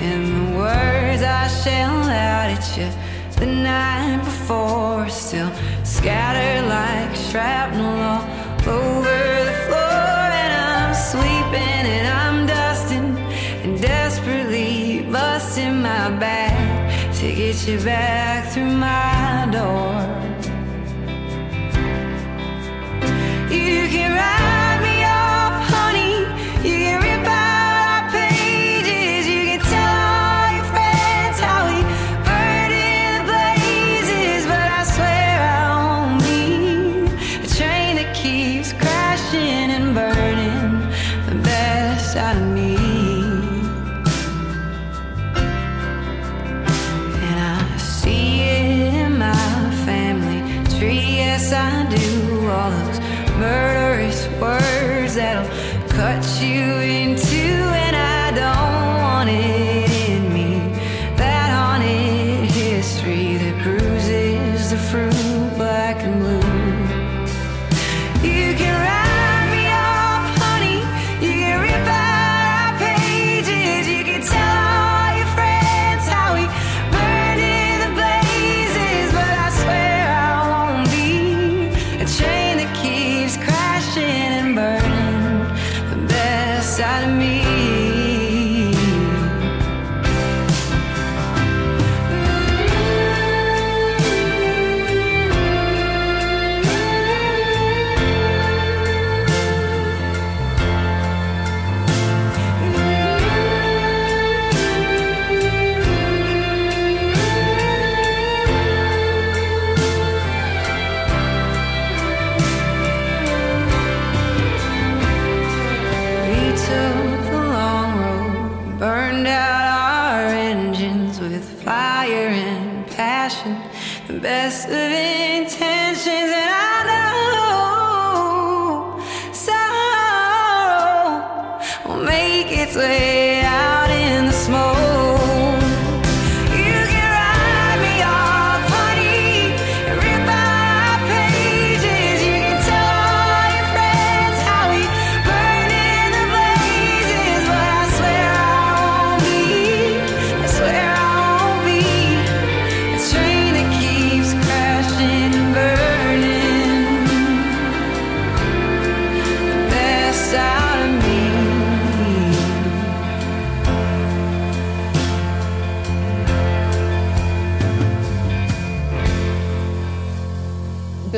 [0.00, 3.09] And the words I shell out at you
[3.40, 5.50] the night before still
[5.82, 8.22] scattered like shrapnel all
[8.68, 9.18] over
[9.48, 10.20] the floor.
[10.42, 13.16] And I'm sweeping and I'm dusting
[13.64, 20.19] and desperately busting my back to get you back through my door.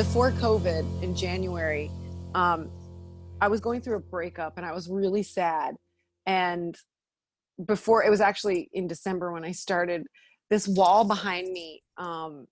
[0.03, 1.89] Before COVID in January,
[2.35, 2.69] um,
[3.39, 5.75] I was going through a breakup and I was really sad.
[6.25, 6.75] And
[7.65, 10.05] before it was actually in December when I started
[10.49, 11.83] this wall behind me.
[11.97, 12.47] Um,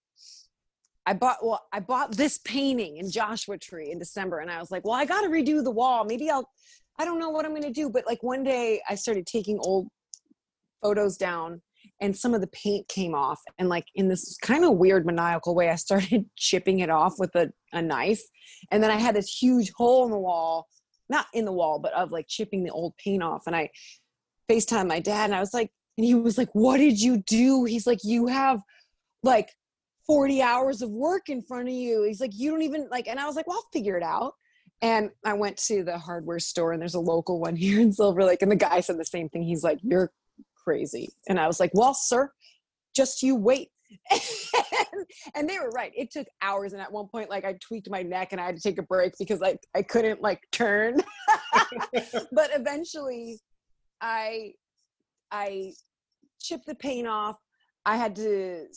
[1.06, 4.72] I bought well, I bought this painting in Joshua Tree in December, and I was
[4.72, 6.06] like, well, I got to redo the wall.
[6.06, 6.50] Maybe I'll.
[6.98, 9.60] I don't know what I'm going to do, but like one day I started taking
[9.60, 9.90] old
[10.82, 11.62] photos down
[12.02, 15.56] and some of the paint came off and like in this kind of weird maniacal
[15.56, 18.22] way i started chipping it off with a, a knife
[18.72, 20.68] and then i had this huge hole in the wall
[21.10, 23.70] not in the wall but of like chipping the old paint off and i
[24.50, 27.64] facetime my dad and i was like and he was like what did you do?
[27.64, 28.62] He's like you have
[29.24, 29.50] like
[30.08, 32.04] 40 hours of work in front of you.
[32.04, 34.34] He's like you don't even like and i was like well i'll figure it out.
[34.82, 38.24] And i went to the hardware store and there's a local one here in silver
[38.24, 39.44] lake and the guy said the same thing.
[39.44, 40.12] He's like you're
[40.64, 41.10] crazy.
[41.28, 42.32] And I was like, well, sir,
[42.96, 43.70] just you wait.
[45.36, 45.92] and they were right.
[45.96, 46.74] It took hours.
[46.74, 48.84] And at one point, like I tweaked my neck and I had to take a
[48.84, 51.02] break because like I couldn't like turn.
[52.32, 53.40] but eventually
[54.00, 54.54] I
[55.32, 55.74] I
[56.42, 57.38] chipped the paint off.
[57.86, 58.68] I had to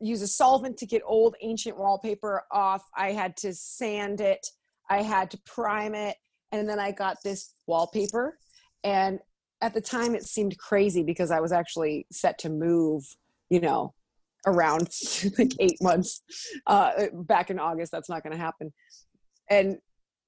[0.00, 2.82] use a solvent to get old ancient wallpaper off.
[2.96, 4.46] I had to sand it.
[4.88, 6.16] I had to prime it.
[6.52, 8.38] And then I got this wallpaper.
[8.82, 9.20] And
[9.60, 13.04] at the time it seemed crazy because I was actually set to move,
[13.50, 13.94] you know,
[14.46, 14.88] around
[15.38, 16.22] like eight months
[16.66, 17.92] uh, back in August.
[17.92, 18.72] That's not going to happen.
[19.48, 19.78] And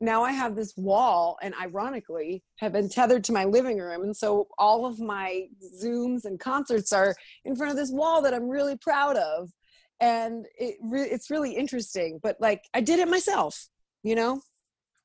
[0.00, 4.02] now I have this wall, and ironically, have been tethered to my living room.
[4.02, 5.46] And so all of my
[5.82, 7.14] Zooms and concerts are
[7.44, 9.50] in front of this wall that I'm really proud of.
[10.00, 12.18] And it re- it's really interesting.
[12.20, 13.68] But like, I did it myself,
[14.02, 14.42] you know,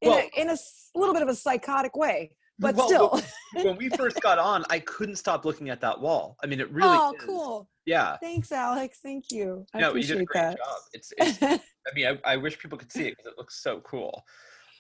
[0.02, 0.58] in, Well- a, in a
[0.96, 3.22] little bit of a psychotic way but Well, still.
[3.64, 6.38] when we first got on, I couldn't stop looking at that wall.
[6.44, 6.90] I mean, it really.
[6.90, 7.24] oh, is.
[7.24, 7.70] cool.
[7.86, 8.18] Yeah.
[8.22, 9.00] Thanks, Alex.
[9.02, 9.66] Thank you.
[9.74, 10.58] I no, you appreciate did a great that.
[10.58, 10.78] job.
[10.94, 11.14] It's.
[11.18, 14.24] it's I mean, I, I wish people could see it because it looks so cool.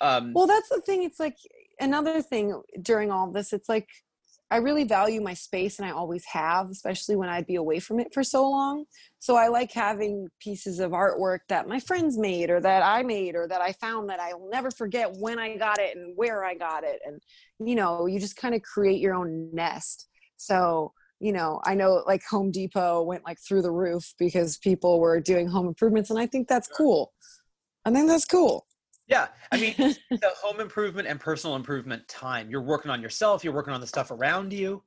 [0.02, 1.04] Um, well, that's the thing.
[1.04, 1.38] It's like
[1.80, 3.54] another thing during all this.
[3.54, 3.88] It's like
[4.50, 8.00] I really value my space, and I always have, especially when I'd be away from
[8.00, 8.86] it for so long.
[9.20, 13.36] So I like having pieces of artwork that my friends made, or that I made,
[13.36, 16.56] or that I found that I'll never forget when I got it and where I
[16.56, 17.00] got it.
[17.06, 17.20] And
[17.60, 20.08] you know, you just kind of create your own nest.
[20.38, 25.00] So you know, I know like Home Depot went like through the roof because people
[25.00, 27.12] were doing home improvements, and I think that's cool.
[27.86, 28.67] I think that's cool.
[29.08, 29.74] Yeah, I mean,
[30.12, 32.50] the home improvement and personal improvement time.
[32.50, 33.44] You're working on yourself.
[33.44, 34.84] You're working on the stuff around you.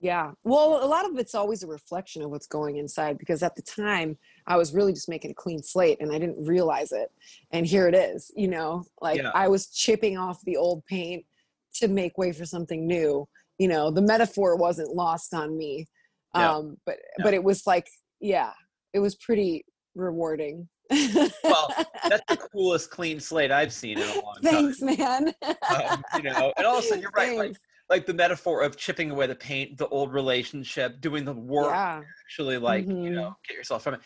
[0.00, 0.30] Yeah.
[0.44, 3.62] Well, a lot of it's always a reflection of what's going inside because at the
[3.62, 4.16] time
[4.46, 7.10] I was really just making a clean slate and I didn't realize it.
[7.50, 9.32] And here it is, you know, like Yeah.
[9.34, 11.24] I was chipping off the old paint
[11.74, 13.28] to make way for something new.
[13.58, 15.88] You know, the metaphor wasn't lost on me.
[16.34, 16.54] Yeah.
[16.54, 17.88] Um, but but it was like,
[18.20, 18.52] yeah,
[18.92, 19.64] it was pretty
[19.96, 20.68] rewarding.
[20.90, 21.74] Well,
[22.08, 24.52] That's the coolest clean slate I've seen in a long time.
[24.52, 25.32] Thanks, man.
[25.70, 27.36] Um, you know, and also you're right.
[27.36, 27.60] Like, Thanks.
[27.90, 31.72] like the metaphor of chipping away the paint, the old relationship, doing the work.
[31.74, 32.02] Yeah.
[32.24, 33.14] Actually, like you Mhm.
[33.14, 34.00] know, get yourself from it.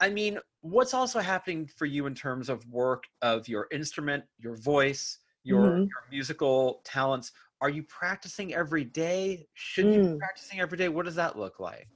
[0.00, 4.56] I mean, what's also happening for you in terms of work of your instrument, your
[4.56, 5.88] voice, your Mhm.
[5.88, 7.32] your musical talents?
[7.62, 9.46] Are you practicing every day?
[9.54, 10.18] Should you be Mm.
[10.18, 10.88] practicing every day?
[10.90, 11.88] What does that look like?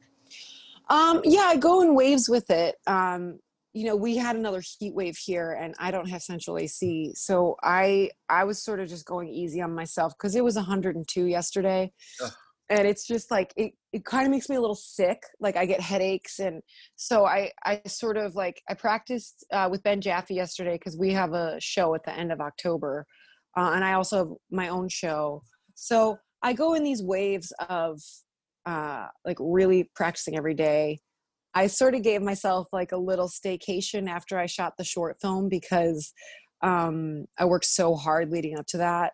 [0.89, 2.77] Um, yeah, I go in waves with it.
[2.87, 3.39] Um,
[3.73, 7.13] you know, we had another heat wave here and I don't have central AC.
[7.15, 11.27] So I I was sort of just going easy on myself because it was 102
[11.27, 11.93] yesterday.
[12.23, 12.33] Ugh.
[12.69, 15.23] And it's just like it, it kind of makes me a little sick.
[15.41, 16.63] Like I get headaches and
[16.97, 21.13] so I I sort of like I practiced uh, with Ben Jaffe yesterday because we
[21.13, 23.07] have a show at the end of October.
[23.57, 25.43] Uh, and I also have my own show.
[25.75, 28.01] So I go in these waves of
[28.67, 30.99] uh like really practicing every day
[31.55, 35.49] i sort of gave myself like a little staycation after i shot the short film
[35.49, 36.13] because
[36.63, 39.13] um i worked so hard leading up to that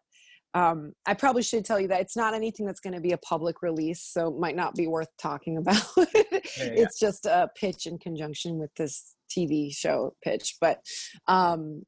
[0.55, 3.19] um i probably should tell you that it's not anything that's going to be a
[3.19, 6.43] public release so it might not be worth talking about yeah, yeah.
[6.59, 10.81] it's just a pitch in conjunction with this tv show pitch but
[11.29, 11.83] um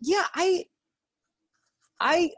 [0.00, 0.64] yeah i
[2.00, 2.30] i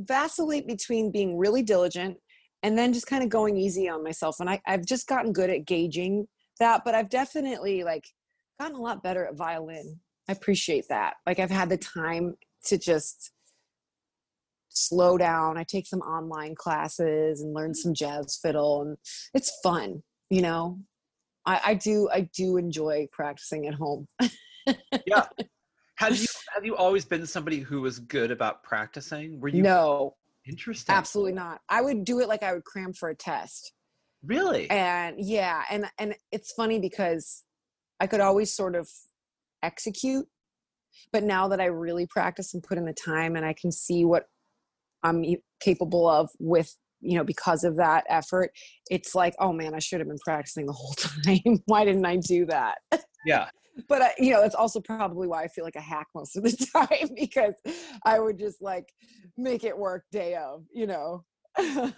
[0.00, 2.16] vacillate between being really diligent
[2.62, 5.50] and then just kind of going easy on myself and I, i've just gotten good
[5.50, 6.26] at gauging
[6.58, 8.04] that but i've definitely like
[8.60, 10.00] gotten a lot better at violin.
[10.28, 11.14] I appreciate that.
[11.26, 12.34] Like i've had the time
[12.64, 13.32] to just
[14.70, 15.56] slow down.
[15.56, 18.96] I take some online classes and learn some jazz fiddle and
[19.34, 20.78] it's fun you know?
[21.46, 24.06] I, I do i do enjoy practicing at home.
[25.06, 25.24] Yeah.
[25.96, 29.40] Have you have you always been somebody who was good about practicing?
[29.40, 30.14] Were you no
[30.48, 30.94] interesting?
[30.94, 33.72] absolutely not i would do it like i would cram for a test
[34.24, 34.68] Really?
[34.70, 37.44] and yeah and and it's funny because
[38.00, 38.88] i could always sort of
[39.62, 40.26] execute
[41.12, 44.04] but now that i really practice and put in the time and i can see
[44.04, 44.24] what
[45.02, 45.24] i'm
[45.60, 48.50] capable of with you know because of that effort
[48.90, 50.94] it's like oh man i should have been practicing the whole
[51.24, 52.78] time why didn't i do that
[53.24, 53.48] yeah.
[53.88, 56.42] But I, you know it's also probably why i feel like a hack most of
[56.42, 57.54] the time because
[58.04, 58.92] i would just like
[59.36, 61.24] make it work day of you know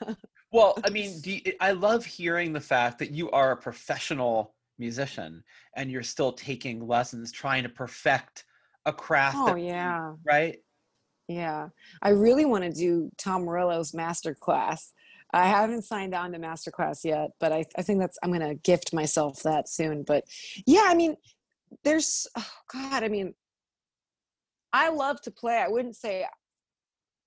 [0.53, 4.55] Well, I mean, do you, I love hearing the fact that you are a professional
[4.79, 5.45] musician
[5.77, 8.45] and you're still taking lessons, trying to perfect
[8.85, 9.37] a craft.
[9.39, 10.59] oh that- yeah Right.
[11.29, 11.69] Yeah,
[12.03, 14.93] I really want to do Tom Morello's master class.
[15.33, 18.57] I haven't signed on to master class yet, but I, I think that's I'm gonna
[18.57, 20.03] gift myself that soon.
[20.03, 20.25] But
[20.67, 21.15] yeah, I mean,
[21.85, 23.35] there's oh God, I mean,
[24.73, 25.57] I love to play.
[25.57, 26.27] I wouldn't say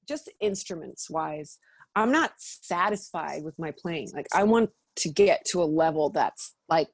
[0.07, 1.57] just instruments wise.
[1.95, 4.09] I'm not satisfied with my playing.
[4.13, 6.87] Like I want to get to a level that's like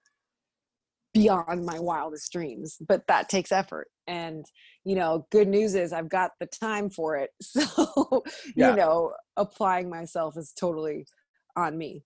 [1.13, 3.87] beyond my wildest dreams, but that takes effort.
[4.07, 4.45] And
[4.85, 7.31] you know, good news is I've got the time for it.
[7.41, 8.23] So,
[8.55, 8.71] Yeah.
[8.71, 11.05] you know, applying myself is totally
[11.55, 12.03] on me.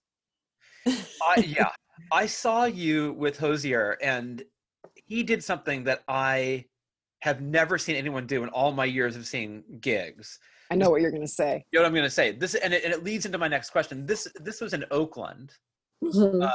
[0.86, 1.70] I, yeah.
[2.12, 4.44] I saw you with Hozier and
[5.06, 6.66] he did something that I
[7.20, 10.39] have never seen anyone do in all my years of seeing gigs.
[10.72, 11.64] I know what you're going to say.
[11.72, 12.32] You know what I'm going to say?
[12.32, 14.06] This and it, and it leads into my next question.
[14.06, 15.54] This this was in Oakland.
[16.04, 16.43] Mhm.
[16.43, 16.51] um,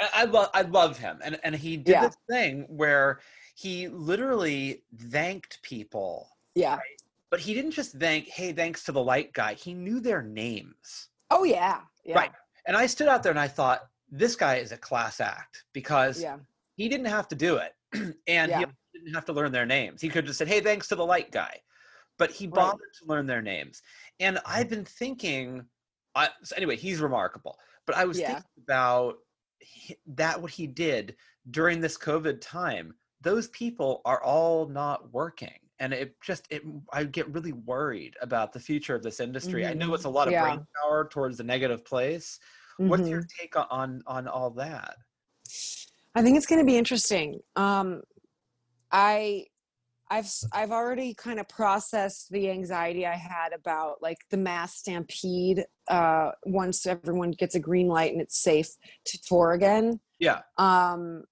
[0.00, 2.06] I, I love I love him, and and he did Yeah.
[2.06, 3.20] this thing where
[3.54, 6.78] he literally thanked people, yeah.
[7.30, 11.08] but he didn't just thank, "Hey, thanks to the light guy." He knew their names,
[11.30, 11.80] Oh yeah.
[12.04, 12.16] Yeah.
[12.16, 12.32] Right.
[12.66, 16.22] and I stood out there and I thought, "This guy is a class act because
[16.22, 16.38] Yeah.
[16.82, 17.74] He didn't have to do it,
[18.26, 20.00] and he didn't have to learn their names.
[20.00, 21.60] He could have just said, "Hey, thanks to the light guy,"
[22.18, 22.54] but he Right.
[22.56, 23.82] bothered to learn their names.
[24.18, 25.68] And I've been thinking,
[26.16, 27.58] I, so anyway, he's remarkable.
[27.86, 28.26] But I was Yeah.
[28.26, 29.18] thinking about
[30.06, 31.16] that what he did
[31.50, 32.94] during this COVID time.
[33.20, 36.62] Those people are all not working, and it just it.
[36.92, 39.64] I get really worried about the future of this industry.
[39.64, 40.42] I know it's a lot of Yeah.
[40.42, 42.40] brain power towards the negative place.
[42.78, 43.12] What's Mhm.
[43.12, 44.96] your take on on all that?
[46.14, 47.40] I think it's going to be interesting.
[47.56, 48.02] Um,
[48.90, 49.46] I,
[50.10, 55.64] I've I've already kind of processed the anxiety I had about like the mass stampede.
[55.88, 58.68] Uh, once everyone gets a green light and it's safe
[59.06, 60.00] to tour again.
[60.18, 61.24] Yeah, Um,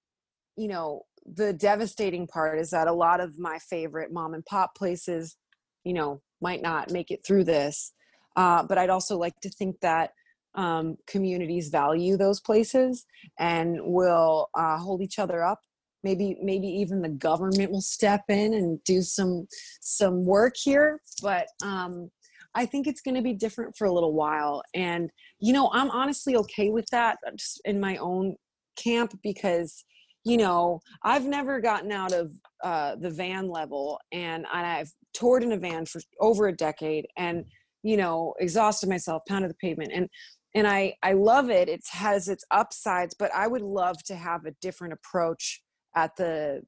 [0.57, 4.75] you know, the devastating part is that a lot of my favorite mom and pop
[4.75, 5.37] places,
[5.83, 7.93] you know, might not make it through this.
[8.35, 10.11] Uh, but I'd also like to think that
[10.55, 13.05] um, communities value those places
[13.39, 15.59] and will uh, hold each other up.
[16.03, 19.47] Maybe, maybe even the government will step in and do some
[19.81, 20.99] some work here.
[21.21, 22.09] But um,
[22.55, 24.63] I think it's going to be different for a little while.
[24.73, 28.35] And you know, I'm honestly okay with that, uh, just in my own
[28.75, 29.83] camp because
[30.23, 32.31] you know i've never gotten out of
[32.63, 37.43] uh, the van level and i've toured in a van for over a decade and
[37.83, 40.07] you know exhausted myself pounded the pavement and
[40.55, 44.45] and i i love it it has its upsides but i would love to have
[44.45, 45.61] a different approach
[45.95, 46.61] at the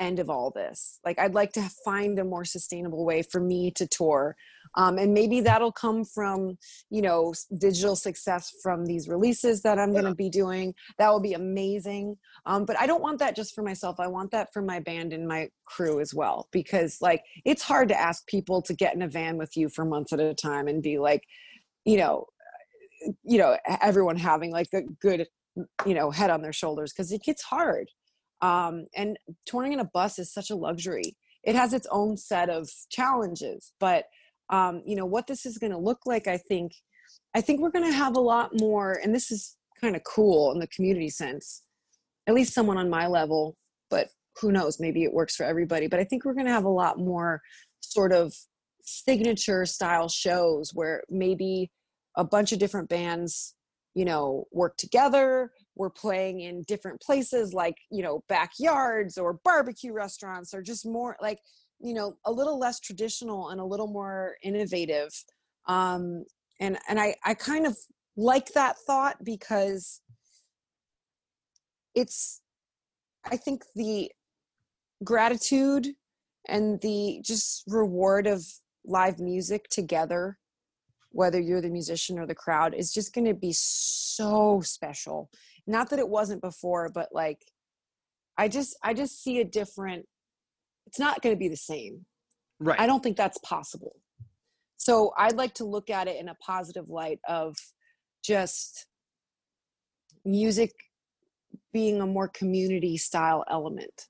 [0.00, 1.00] end of all this.
[1.04, 4.36] Like i'd like to find a more sustainable way for me to tour
[4.76, 6.58] um, and maybe that'll come from
[6.90, 10.74] you know digital success from these releases that i'm going to be doing.
[10.98, 12.16] That will be amazing
[12.46, 15.12] um, but i don't want that just for myself i want that for my band
[15.12, 19.02] and my crew as well because like it's hard to ask people to get in
[19.02, 21.22] a van with you for months at a time and be like
[21.84, 22.26] you know
[23.24, 25.26] you know everyone having like a good
[25.86, 27.88] you know head on their shoulders because it gets hard.
[28.40, 31.16] Um, and touring in a bus is such a luxury.
[31.42, 34.04] It has its own set of challenges but
[34.50, 36.72] um, you know what this is going to look like i think
[37.34, 40.52] i think we're going to have a lot more and this is kind of cool
[40.52, 41.62] in the community sense
[42.26, 43.56] at least someone on my level
[43.90, 44.08] but
[44.40, 46.68] who knows maybe it works for everybody but i think we're going to have a
[46.68, 47.40] lot more
[47.80, 48.32] sort of
[48.82, 51.70] signature style shows where maybe
[52.18, 53.54] a bunch of different bands
[53.94, 59.92] you know work together we're playing in different places like you know backyards or barbecue
[59.92, 61.38] restaurants or just more like
[61.80, 65.10] you know a little less traditional and a little more innovative
[65.66, 66.24] um
[66.60, 67.76] and and i i kind of
[68.16, 70.00] like that thought because
[71.94, 72.40] it's
[73.30, 74.10] i think the
[75.04, 75.88] gratitude
[76.48, 78.44] and the just reward of
[78.84, 80.37] live music together
[81.18, 85.28] whether you're the musician or the crowd is just going to be so special
[85.66, 87.42] not that it wasn't before but like
[88.36, 90.06] i just i just see a different
[90.86, 92.06] it's not going to be the same
[92.60, 92.80] right.
[92.80, 93.96] I don't think that's possible.
[94.76, 97.56] So I'd like to look at it in a positive light of
[98.22, 98.86] just
[100.24, 100.72] music
[101.72, 104.06] being a more community style element.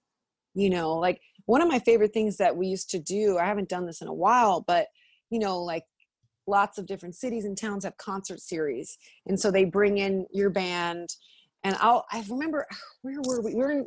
[0.54, 3.68] You know, like one of my favorite things that we used to do, I haven't
[3.68, 4.88] done this in a while, but
[5.30, 5.84] you know, like
[6.48, 8.98] lots of different cities and towns have concert series.
[9.26, 11.10] And so they bring in your band
[11.64, 12.66] and I'll I remember
[13.02, 13.54] where were we?
[13.54, 13.86] We were in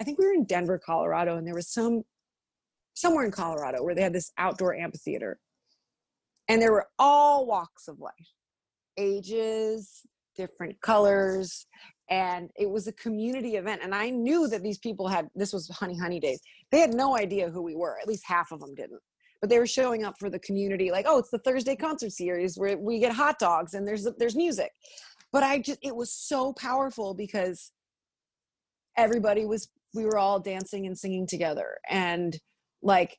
[0.00, 2.02] I think we were in Denver, Colorado, and there was some
[2.94, 5.38] somewhere in Colorado where they had this outdoor amphitheater.
[6.48, 8.12] And there were all walks of life,
[8.96, 10.02] ages,
[10.36, 11.66] different colors,
[12.08, 13.82] and it was a community event.
[13.84, 16.40] And I knew that these people had this was Honey Honey Days.
[16.70, 17.98] They had no idea who we were.
[18.00, 19.02] At least half of them didn't.
[19.40, 22.56] But they were showing up for the community, like, oh, it's the Thursday concert series
[22.56, 24.72] where we get hot dogs and there's there's music.
[25.32, 27.70] But I just it was so powerful because
[28.96, 32.38] everybody was we were all dancing and singing together and
[32.82, 33.16] like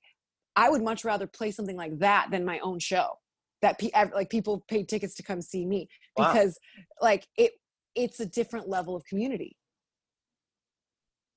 [0.56, 3.08] i would much rather play something like that than my own show
[3.62, 6.32] that pe- like people paid tickets to come see me Wow.
[6.34, 6.58] because
[7.02, 7.54] like it
[7.96, 9.56] it's a different level of community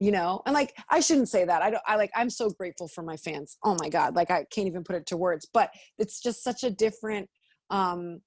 [0.03, 0.43] you know?
[0.47, 1.63] And like i shouldn't say that.
[1.63, 3.57] I don't i like i'm so grateful for my fans.
[3.63, 5.47] Oh my god like i can't even put it to words.
[5.53, 7.29] But it's just such a different
[7.71, 8.21] um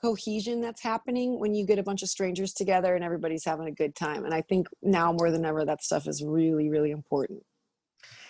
[0.00, 3.72] cohesion that's happening when you get a bunch of strangers together and everybody's having a
[3.72, 4.24] good time.
[4.24, 7.42] And i think now more than ever that stuff is really really important.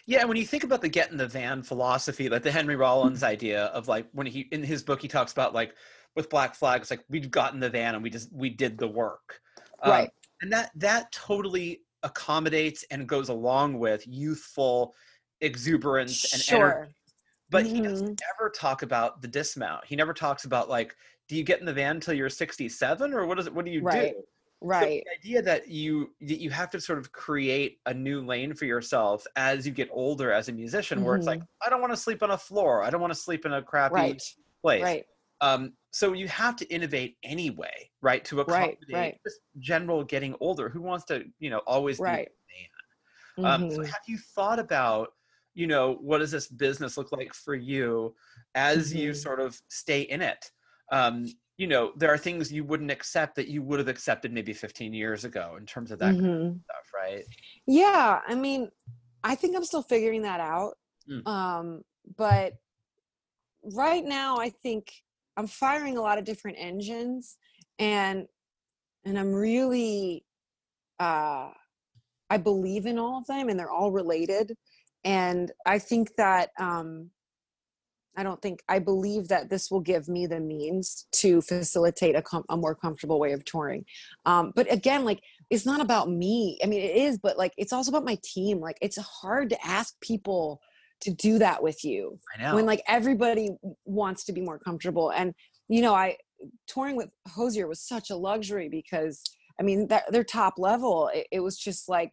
[0.06, 2.74] Yeah, and when you think about the get in the van philosophy, like the Henry
[2.74, 5.74] Rollins idea of like when he in his book he talks about like
[6.16, 8.88] with Black Flags, like we've got in the van and we just we did the
[8.88, 9.40] work,
[9.82, 10.10] Um, Right.
[10.42, 14.94] And that that totally accommodates and goes along with youthful
[15.40, 16.46] exuberance and energy.
[16.46, 16.88] sure
[17.50, 17.84] But he Mhm.
[17.84, 19.84] doesn't ever talk about the dismount.
[19.84, 20.96] He never talks about like,
[21.28, 23.54] do you get in the van until you're 67 or what is it?
[23.54, 24.12] What do you Right.
[24.14, 24.24] do?
[24.62, 28.52] right the idea that you that you have to sort of create a new lane
[28.54, 31.90] for yourself as you get older as a musician where it's like i don't want
[31.90, 34.04] to sleep on a floor i don't want to sleep in a crappy Mm-hmm.
[34.10, 34.22] right
[34.60, 35.06] place right
[35.40, 39.20] um so you have to innovate anyway right to accommodate right.
[39.26, 42.24] just general getting older who wants to you know always be a man
[43.44, 43.86] um, so Mhm.
[43.86, 45.14] have you thought about
[45.54, 48.14] you know what does this business look like for you
[48.54, 49.16] as you Mhm.
[49.16, 50.50] sort of stay in it
[50.92, 51.26] um
[51.56, 54.92] you know there are things you wouldn't accept that you would have accepted maybe 15
[54.94, 57.24] years ago in terms of that kind of stuff right
[57.66, 58.70] Yeah, I mean,
[59.22, 60.74] I think I'm still figuring that out.
[61.08, 61.26] Mm.
[61.26, 61.82] Um,
[62.16, 62.54] but
[63.62, 64.90] right now, I think
[65.40, 67.36] I'm firing a lot of different engines,
[67.78, 68.26] and
[69.04, 70.24] and I'm really,
[71.00, 71.50] uh,
[72.28, 74.56] I believe in all of them, and they're all related.
[75.02, 77.10] And I think that um,
[78.18, 82.22] I don't think I believe that this will give me the means to facilitate a,
[82.22, 83.86] com- a more comfortable way of touring.
[84.26, 86.58] Um, but again, like it's not about me.
[86.62, 88.60] I mean, it is, but like it's also about my team.
[88.60, 90.60] Like it's hard to ask people
[91.00, 93.50] to do that with you i know when like everybody
[93.84, 95.10] wants to be more comfortable.
[95.10, 95.34] And
[95.68, 96.16] you know, I
[96.66, 99.22] touring with Hozier was such a luxury because
[99.58, 102.12] I mean, that their top level, it, it was just like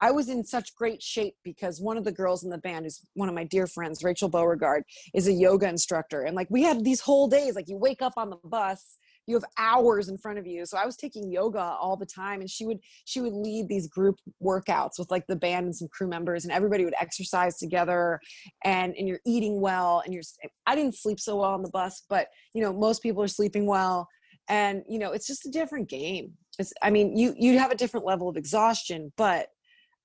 [0.00, 3.00] I was in such great shape because one of the girls in the band is
[3.14, 4.84] one of my dear friends, Rachel Beauregard,
[5.14, 6.22] is a yoga instructor.
[6.22, 8.96] And like we had these whole days, like you wake up on the bus,
[9.28, 10.64] you have hours in front of you.
[10.64, 13.86] So I was taking yoga all the time and she would she would lead these
[13.86, 18.20] group workouts with like the band and some crew members and everybody would exercise together
[18.64, 20.22] and and you're eating well and you're
[20.66, 23.66] I didn't sleep so well on the bus, but you know, most people are sleeping
[23.66, 24.08] well
[24.48, 26.32] and you know, it's just a different game.
[26.58, 29.48] It's I mean, you you have a different level of exhaustion, but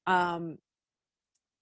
[0.05, 0.57] um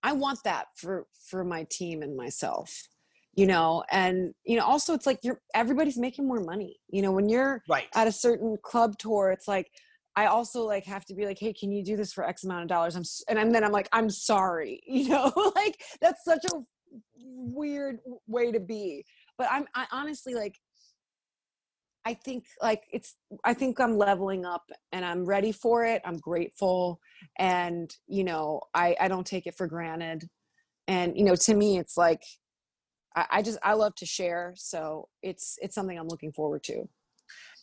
[0.03, 2.87] i want that for for my team and myself
[3.33, 7.11] you know and you know also it's like you're everybody's making more money you know
[7.11, 7.87] when you're right.
[7.95, 9.71] at a certain club tour it's like
[10.15, 12.63] i also like have to be like hey can you do this for x amount
[12.63, 12.95] of dollars?
[12.95, 13.03] I'm
[13.37, 16.57] and then i'm like i'm sorry you know like that's such a
[17.15, 19.05] weird way to be
[19.37, 20.59] but i'm i honestly like
[22.05, 23.15] i think like it's
[23.45, 26.99] i think i'm leveling up and i'm ready for it i'm grateful
[27.39, 30.27] and you know i i don't take it for granted
[30.87, 32.21] and you know to me it's like
[33.15, 36.87] I, I just i love to share so it's it's something i'm looking forward to.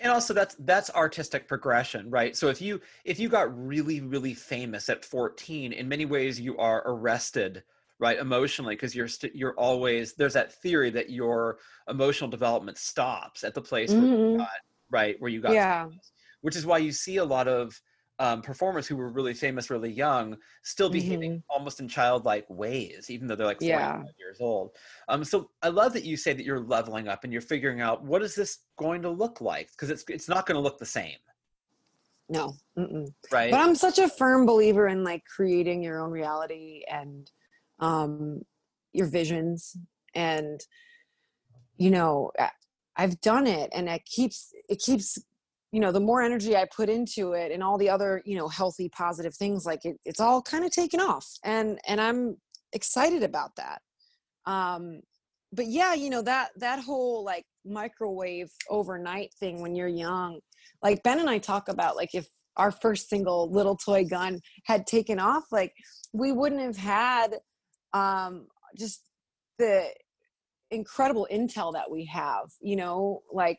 [0.01, 2.37] And also that's that's artistic progression right?
[2.37, 6.57] So if you if you got really really famous at 14 in many ways you
[6.59, 7.65] are arrested
[7.99, 13.43] right emotionally because you're st- you're always there's that theory that your emotional development stops
[13.43, 14.39] at the place where you Mhm.
[14.39, 14.49] got
[14.91, 15.89] right where you got yeah.
[15.91, 17.81] famous, which is why you see a lot of
[18.21, 23.27] um, performers who were really famous really young still behaving almost in childlike ways even
[23.27, 24.03] though they're like 45 Yeah.
[24.19, 24.73] years old
[25.09, 28.03] um, so i love that you say that you're leveling up and you're figuring out
[28.03, 30.87] what is this going to look like because it's it's not going to look the
[30.87, 31.19] same
[32.29, 33.07] no mm-mm.
[33.31, 37.31] right but i'm such a firm believer in like creating your own reality and
[37.81, 38.41] um
[38.93, 39.77] your visions
[40.15, 40.61] and
[41.77, 42.31] you know
[42.97, 45.19] i've done it and it keeps it keeps
[45.73, 48.49] you know the more energy i put into it and all the other you know
[48.49, 52.37] healthy positive things like it, it's all kind of taken off and and i'm
[52.73, 53.81] excited about that.
[54.51, 55.01] Um
[55.53, 60.41] but yeah you know that that whole like microwave overnight thing when you're young
[60.83, 64.87] like ben and i talk about like if our first single little toy gun had
[64.87, 65.73] taken off like
[66.13, 67.37] we wouldn't have had
[67.95, 68.47] um
[68.77, 69.03] just
[69.59, 69.87] the
[70.71, 73.59] incredible intel that we have you know like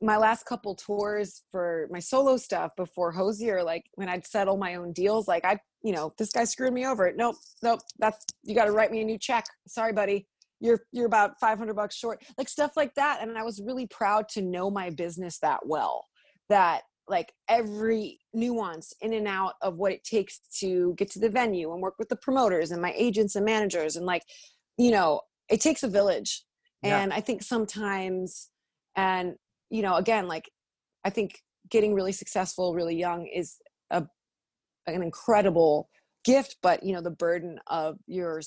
[0.00, 4.76] my last couple tours for my solo stuff before hozier like when i'd settle my
[4.76, 7.12] own deals like i you know this guy screwed me over.
[7.16, 9.44] Nope nope that's you got to write me a new check.
[9.66, 10.26] Sorry buddy.
[10.60, 12.22] You're you're about 500 bucks short.
[12.36, 16.04] Like stuff like that and i was really proud to know my business that well
[16.48, 21.28] that like every nuance in and out of what it takes to get to the
[21.28, 24.22] venue and work with the promoters and my agents and managers and like
[24.76, 26.44] you know it takes a village.
[26.82, 27.00] Yeah.
[27.00, 28.50] and i think sometimes
[28.94, 29.34] and
[29.70, 30.50] you know again like
[31.04, 33.56] i think getting really successful really young is
[33.90, 34.04] a
[34.86, 35.88] an incredible
[36.24, 38.40] gift but you know the burden of your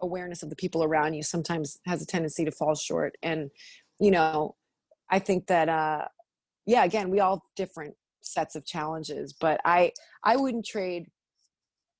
[0.00, 3.50] awareness of the people around you sometimes has a tendency to fall short and
[4.00, 4.54] you know
[5.10, 6.04] i think that uh
[6.66, 9.90] yeah again we all different sets of challenges but i
[10.24, 11.06] i wouldn't trade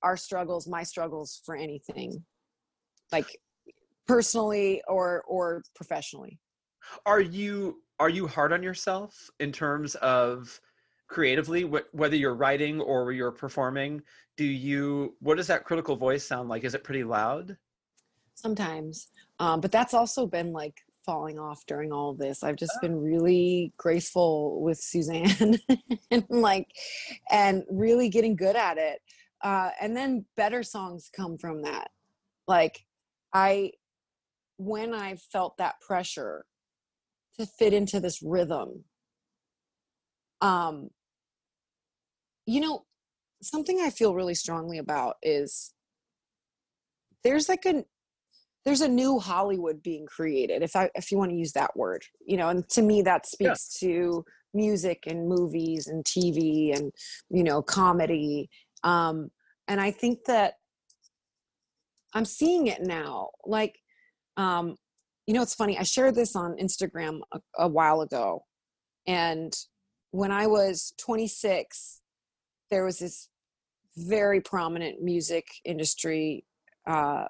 [0.03, 2.24] our struggles my struggles for anything
[3.12, 3.38] like
[4.07, 6.38] personally or or professionally.
[7.07, 10.61] Are you are you hard on yourself in terms of
[11.07, 14.03] creatively wh- whether you're writing or you're performing
[14.36, 17.57] do you what does that critical voice sound like is it pretty loud
[18.34, 19.07] sometimes
[19.38, 22.42] um but that's also been like falling off during all of this.
[22.42, 25.59] I've just been really graceful with Suzanne
[26.11, 26.68] and like,
[27.30, 29.00] and really getting good at it.
[29.42, 31.90] Uh, and then better songs come from that.
[32.46, 32.84] Like,
[33.32, 33.72] I,
[34.59, 36.44] when I felt that pressure
[37.39, 38.85] to fit into this rhythm,
[40.41, 40.91] um,
[42.47, 42.85] you know,
[43.43, 45.72] something I feel really strongly about is
[47.24, 47.85] there's like a
[48.64, 52.05] there's a new Hollywood being created, if I if you want to use that word,
[52.26, 53.89] you know, and to me that speaks yeah.
[53.89, 54.24] to
[54.55, 56.93] music and movies and TV and
[57.30, 58.51] you know comedy,
[58.85, 59.30] um,
[59.68, 60.55] and I think that
[62.14, 63.30] I'm seeing it now.
[63.47, 63.78] Like,
[64.37, 64.76] um,
[65.27, 65.79] you know, it's funny.
[65.79, 68.45] I shared this on Instagram a, a while ago,
[69.07, 69.53] and
[70.12, 72.01] when I was 26,
[72.70, 73.29] there was this
[73.97, 76.45] very prominent music industry
[76.87, 77.25] uh,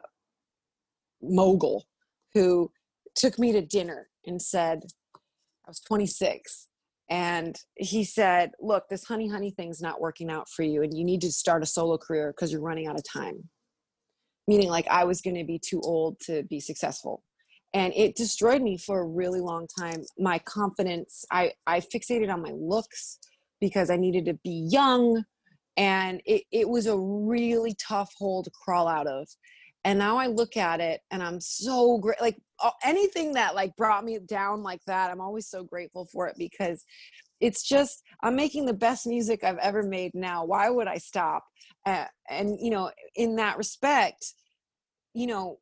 [1.23, 1.87] mogul
[2.35, 2.71] who
[3.15, 4.81] took me to dinner and said,
[5.15, 6.69] I was 26.
[7.11, 11.05] And he said, Look, this honey honey thing's not working out for you, and you
[11.05, 13.49] need to start a solo career because you're running out of time.
[14.49, 17.23] Meaning, like, I was going to be too old to be successful.
[17.75, 20.05] And it destroyed me for a really long time.
[20.19, 23.19] My confidence, I, I fixated on my looks
[23.61, 25.25] because I needed to be young.
[25.77, 29.27] And it, it was a really tough hole to crawl out of
[29.85, 32.37] and now i look at it and i'm so great like
[32.85, 36.85] anything that like brought me down like that i'm always so grateful for it because
[37.41, 41.45] it's just i'm making the best music i've ever made now why would i stop
[41.87, 44.35] uh, and you know in that respect
[45.15, 45.59] you know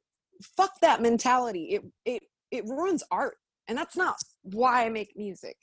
[0.56, 3.36] fuck that mentality it it it ruins art
[3.68, 5.56] and that's not why i make music.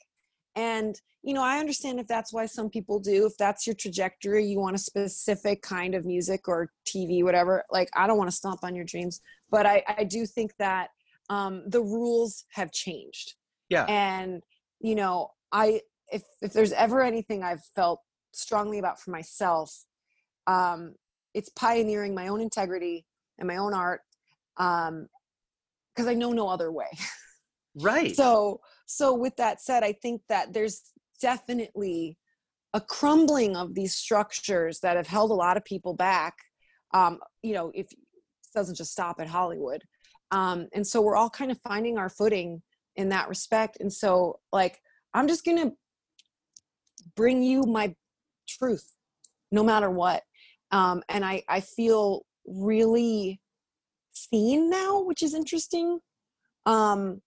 [0.56, 4.44] And you know i understand if that's why some people do if that's your trajectory
[4.44, 8.36] you want a specific kind of music or tv whatever like i don't want to
[8.36, 9.20] stomp on your dreams
[9.50, 10.88] but i i do think that
[11.28, 13.34] um the rules have changed.
[13.68, 13.84] Yeah.
[13.84, 14.42] And
[14.80, 18.00] you know i if if there's ever anything i've felt
[18.32, 19.84] strongly about for myself
[20.46, 20.94] um
[21.34, 23.04] it's pioneering my own integrity
[23.38, 24.00] and my own art
[24.58, 25.06] um
[25.94, 26.86] because i know no other way.
[27.80, 28.16] Right.
[28.16, 30.82] So so with that said i think that there's
[31.20, 32.18] definitely
[32.74, 36.34] a crumbling of these structures that have held a lot of people back
[36.92, 37.98] um, you know if it
[38.54, 39.82] doesn't just stop at hollywood.
[40.30, 42.62] Um, and so we're all kind of finding our footing
[42.96, 43.76] in that respect.
[43.80, 44.80] And so like
[45.14, 45.70] i'm just gonna
[47.14, 47.94] bring you my
[48.48, 48.92] truth
[49.52, 50.22] no matter what.
[50.72, 53.40] Um, and i i feel really
[54.18, 56.00] seen now which is interesting.
[56.66, 57.20] Um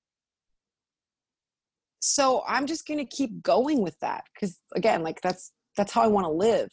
[2.03, 6.01] so i'm just going to keep going with that because again like that's that's how
[6.01, 6.69] i want to live.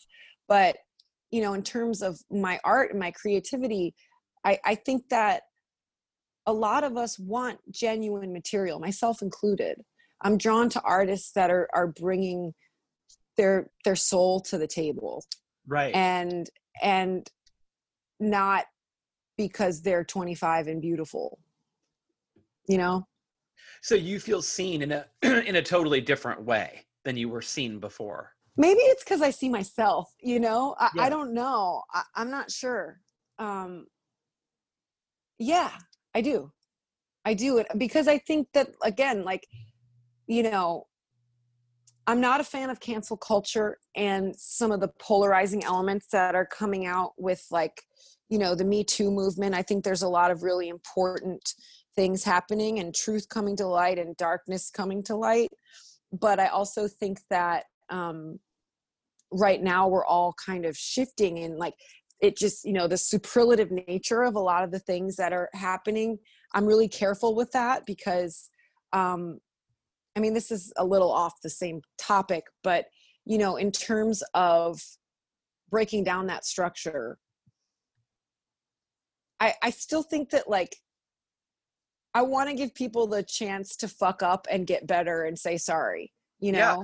[0.48, 0.76] But
[1.30, 3.94] you know in terms of my art and my creativity
[4.44, 5.42] i i think that
[6.48, 9.82] a lot of us want genuine material myself included.
[10.22, 12.54] I'm drawn to artists that are are bringing
[13.36, 15.22] their their soul to the table.
[15.66, 15.94] Right.
[15.94, 16.48] And
[16.82, 17.28] and
[18.18, 18.64] not
[19.38, 21.38] because they're 25 and beautiful.
[22.68, 23.06] You know?
[23.80, 27.78] So you feel seen in a in a totally different way than you were seen
[27.78, 28.32] before?
[28.58, 30.74] Maybe it's because i see myself you know?
[30.78, 31.02] I, yeah.
[31.04, 31.82] I don't know.
[31.94, 33.00] I, i'm not sure.
[33.38, 33.86] Um
[35.38, 35.70] yeah
[36.14, 36.52] i do.
[37.24, 39.46] I do it because i think that again like
[40.26, 40.86] you know
[42.06, 46.46] i'm not a fan of cancel culture and some of the polarizing elements that are
[46.46, 47.82] coming out with like
[48.28, 51.54] you know the me too movement i think there's a lot of really important
[51.98, 55.48] things happening and truth coming to light and darkness coming to light.
[56.12, 58.38] But i also think that um
[59.32, 61.74] right now we're all kind of shifting and like
[62.20, 65.48] it just you know the superlative nature of a lot of the things that are
[65.54, 66.18] happening.
[66.54, 68.48] I'm really careful with that because
[68.92, 69.40] um
[70.16, 72.86] i mean this is a little off the same topic but
[73.26, 74.80] you know in terms of
[75.68, 77.18] breaking down that structure
[79.40, 80.76] i i still think that like
[82.14, 85.56] I want to give people the chance to fuck up and get better and say
[85.56, 86.12] sorry.
[86.40, 86.76] You know, yeah,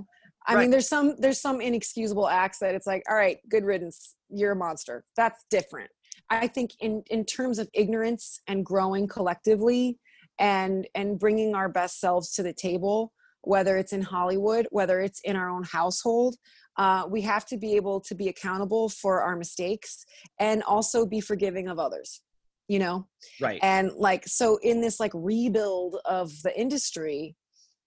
[0.46, 0.60] I right.
[0.62, 4.16] mean, there's some there's some inexcusable acts that it's like, all right, good riddance.
[4.28, 5.04] You're a monster.
[5.16, 5.90] That's different.
[6.30, 9.98] I think in in terms of ignorance and growing collectively
[10.38, 15.20] and and bringing our best selves to the table, whether it's in Hollywood, whether it's
[15.22, 16.36] in our own household,
[16.76, 20.04] uh, we have to be able to be accountable for our mistakes
[20.38, 22.20] and also be forgiving of others
[22.68, 23.06] you know?
[23.40, 23.60] Right.
[23.62, 27.36] And like so in this like rebuild of the industry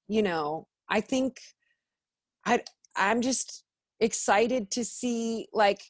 [0.07, 1.38] you know i think
[2.45, 2.59] i
[2.95, 3.63] i'm just
[3.99, 5.82] excited to see like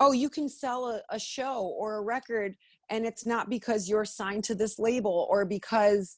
[0.00, 2.54] oh you can sell a, a show or a record
[2.90, 6.16] and it's not because you're signed to this label or because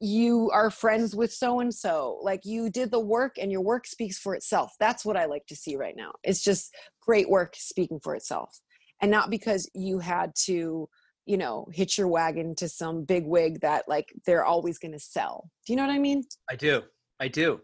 [0.00, 3.86] you are friends with so and so like you did the work and your work
[3.86, 4.72] speaks for itself.
[4.78, 6.12] That's what i like to see right now.
[6.22, 8.60] It's just great work speaking for itself
[9.00, 10.88] and not because you had to
[11.26, 14.98] you know hitch your wagon to some big wig that like they're always going to
[14.98, 16.82] sell do you know what i mean I do.
[17.20, 17.60] I do.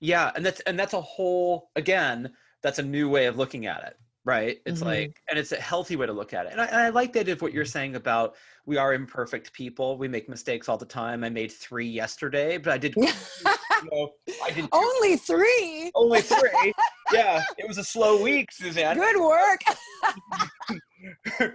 [0.00, 2.32] Yeah, and that's and that's a whole again,
[2.62, 4.58] that's a new way of looking at it, right?
[4.66, 4.86] It's Mhm.
[4.86, 6.52] like and it's a healthy way to look at it.
[6.52, 8.36] And I, and I like the idea of what you're saying about
[8.66, 9.96] we are imperfect people.
[9.98, 11.24] We make mistakes all the time.
[11.24, 13.08] I made three yesterday, but I did you
[14.44, 16.72] I did only three only three.
[17.12, 18.96] yeah, it was a slow week, Suzanne.
[18.96, 19.60] good work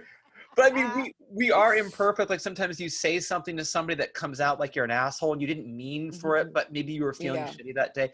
[0.60, 2.28] but I mean, we we are imperfect.
[2.28, 5.40] Like sometimes you say something to somebody that comes out like you're an asshole, and
[5.40, 6.52] you didn't mean for it, Mhm.
[6.52, 7.52] but maybe you were feeling Yeah.
[7.52, 8.12] shitty that day.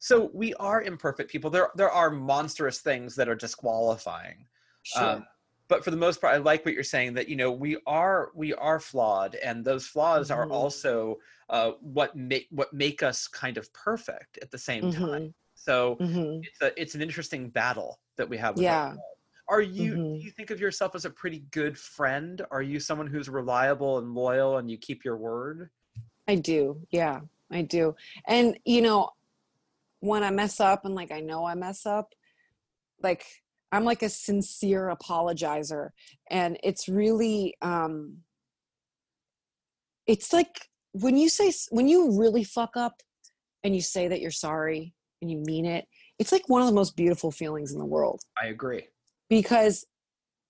[0.00, 1.50] So we are imperfect people.
[1.50, 4.48] There there are monstrous things that are disqualifying.
[4.82, 5.26] sure Um,
[5.68, 8.32] but for the most part, I like what you're saying that you know we are
[8.34, 10.50] we are flawed, and those flaws are Mhm.
[10.50, 11.18] also
[11.48, 14.90] uh, what make what make us kind of perfect at the same time.
[14.92, 16.42] Mhm, So mhm.
[16.42, 18.56] it's a it's an interesting battle that we have.
[18.56, 18.82] With Yeah.
[18.90, 19.13] ourselves.
[19.48, 20.20] Are you Mhm.
[20.20, 22.44] do you think of yourself as a pretty good friend?
[22.50, 25.70] Are you someone who's reliable and loyal and you keep your word?
[26.26, 26.86] I do.
[26.90, 27.20] Yeah,
[27.50, 27.94] I do.
[28.26, 29.10] And you know,
[30.00, 32.14] when I mess up and like I know I mess up,
[33.02, 33.24] like
[33.72, 35.90] I'm like a sincere apologizer
[36.30, 38.18] and it's really um
[40.06, 43.02] it's like when you say when you really fuck up
[43.62, 45.86] and you say that you're sorry and you mean it,
[46.18, 48.86] it's like one of the most beautiful feelings in the world I agree.
[49.28, 49.86] Because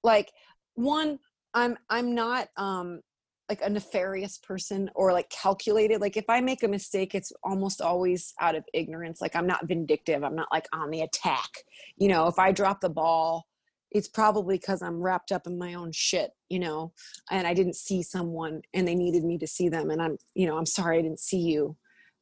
[0.02, 0.30] like
[0.74, 1.18] one
[1.54, 3.00] i'm i'm not um
[3.48, 7.80] like a nefarious person or like calculated like if i make a mistake it's almost
[7.80, 11.48] always out of ignorance like i'm not vindictive i'm not like on the attack.
[11.96, 13.46] You know if i drop the ball
[13.90, 16.92] it's probably because i'm wrapped up in my own shit you know
[17.30, 20.46] and i didn't see someone and they needed me to see them and i'm you
[20.46, 21.76] know i'm sorry i didn't see you.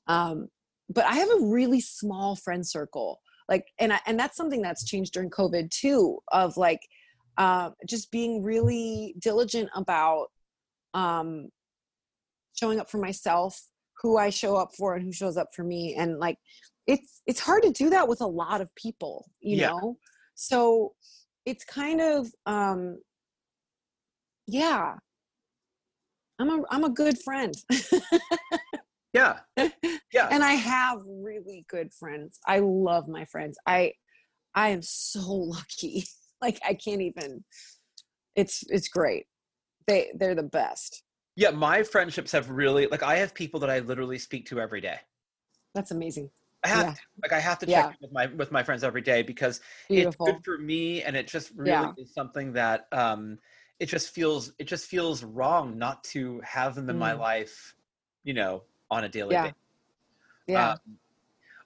[0.08, 0.48] Um
[0.90, 4.84] but i have a really small friend circle like and I, and that's something that's
[4.84, 6.80] changed during covid too of like
[7.38, 10.26] uh, just being really diligent about
[10.94, 11.48] um
[12.54, 13.58] showing up for myself
[14.02, 16.36] who i show up for and who shows up for me and like
[16.86, 19.68] it's it's hard to do that with a lot of people you Yeah.
[19.70, 19.96] know?
[20.34, 20.94] So
[21.46, 22.98] it's kind of um
[24.46, 24.94] yeah.
[26.38, 27.54] I'm a i'm a good friend
[29.12, 29.40] Yeah.
[30.12, 30.28] Yeah.
[30.30, 33.92] and i have really good friends i love my friends i
[34.54, 36.04] i am so lucky
[36.42, 37.44] like i can't even
[38.36, 39.26] it's it's great
[39.86, 41.02] they they're the best
[41.34, 41.50] yeah.
[41.50, 44.98] My friendships have really like I have people that I literally speak to every day.
[45.74, 46.30] that's amazing
[46.64, 46.92] I have Yeah.
[46.92, 47.00] to.
[47.22, 47.88] Like I have to check Yeah.
[47.90, 51.16] in with my with my friends every day because beautiful it's good for me and
[51.16, 51.92] it just really Yeah.
[51.96, 53.38] is something that um
[53.80, 57.18] it just feels it just feels wrong not to have them in my Mm.
[57.18, 57.74] life,
[58.24, 59.42] you know, on a daily Yeah.
[59.42, 59.56] basis.
[60.46, 60.98] yeah Um,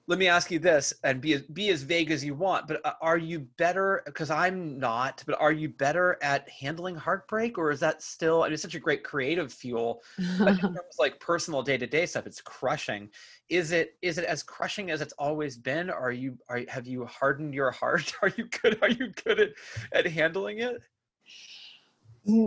[0.08, 2.68] let me ask you this, and be as be as vague as you want.
[2.68, 4.02] But uh, are you better?
[4.06, 5.24] Because I'm not.
[5.26, 8.42] But are you better at handling heartbreak, or is that still?
[8.42, 10.02] I mean, it's such a great creative fuel.
[10.44, 13.10] But in terms of like personal day to day stuff, it's crushing.
[13.48, 15.90] Is it is it as crushing as it's always been?
[15.90, 18.14] Are you are have you hardened your heart?
[18.22, 18.78] Are you good?
[18.82, 19.50] Are you good at
[19.92, 20.82] at handling it?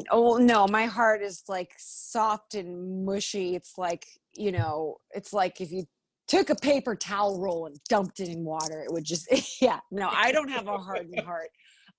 [0.09, 4.05] Oh no my heart is like soft and mushy it's like
[4.35, 5.85] you know it's like if you
[6.27, 9.27] took a paper towel roll and dumped it in water it would just
[9.61, 11.49] yeah no i don't have a hardened heart.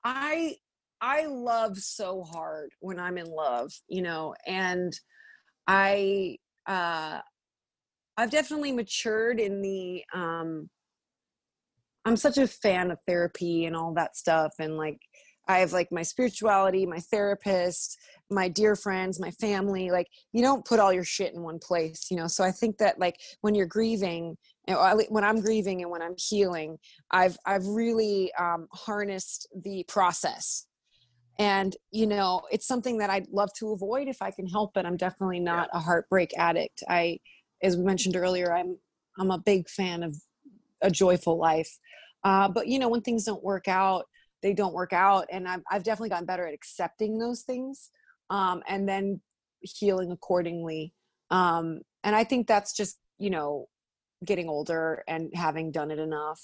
[0.04, 0.56] I
[1.00, 4.92] i love so hard when i'm in love you know and
[5.66, 7.20] i uh
[8.16, 10.68] i've definitely matured in the um
[12.04, 15.00] i'm such a fan of therapy and all that stuff and like
[15.50, 17.98] I have like my spirituality, my therapist,
[18.30, 19.90] my dear friends, my family.
[19.90, 22.28] Like you don't put all your shit in one place, you know.
[22.28, 24.36] So I think that like when you're grieving,
[24.68, 26.78] and or at lea- when I'm grieving and when I'm healing,
[27.10, 30.66] I've I've really um, harnessed the process.
[31.40, 34.86] And you know, it's something that I'd love to avoid if I can help it.
[34.86, 36.84] I'm definitely not a heartbreak addict.
[36.88, 37.18] I,
[37.60, 38.78] as we mentioned earlier, I'm
[39.18, 40.14] I'm a big fan of
[40.80, 41.76] a joyful life.
[42.22, 44.04] Uh, but you know, when things don't work out,
[44.42, 47.90] they don't work out and I've, I've definitely gotten better at accepting those things
[48.30, 49.20] um, and then
[49.60, 50.94] healing accordingly
[51.30, 53.66] um, and i think that's just you know
[54.24, 56.40] getting older and having done it enough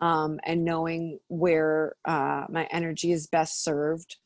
[0.00, 4.16] um, and knowing where uh, my energy is best served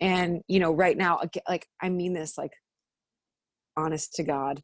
[0.00, 2.52] and you know right now like i mean this like
[3.76, 4.62] honest to god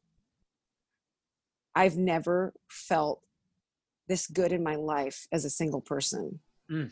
[1.74, 3.20] i've never felt
[4.08, 6.40] this good in my life as a single person
[6.70, 6.90] Mm.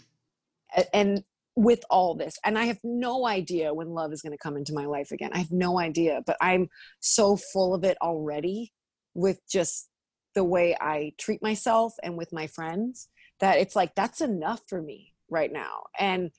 [0.93, 1.25] And
[1.57, 4.73] with all this and i have no idea when love is going to come into
[4.73, 6.69] my life again i have no idea but i'm
[6.99, 8.73] so full of it already
[9.15, 9.89] with just
[10.35, 13.09] the way I treat myself and with my friends
[13.41, 15.85] that it's like that's enough for me right now.
[15.99, 16.31] And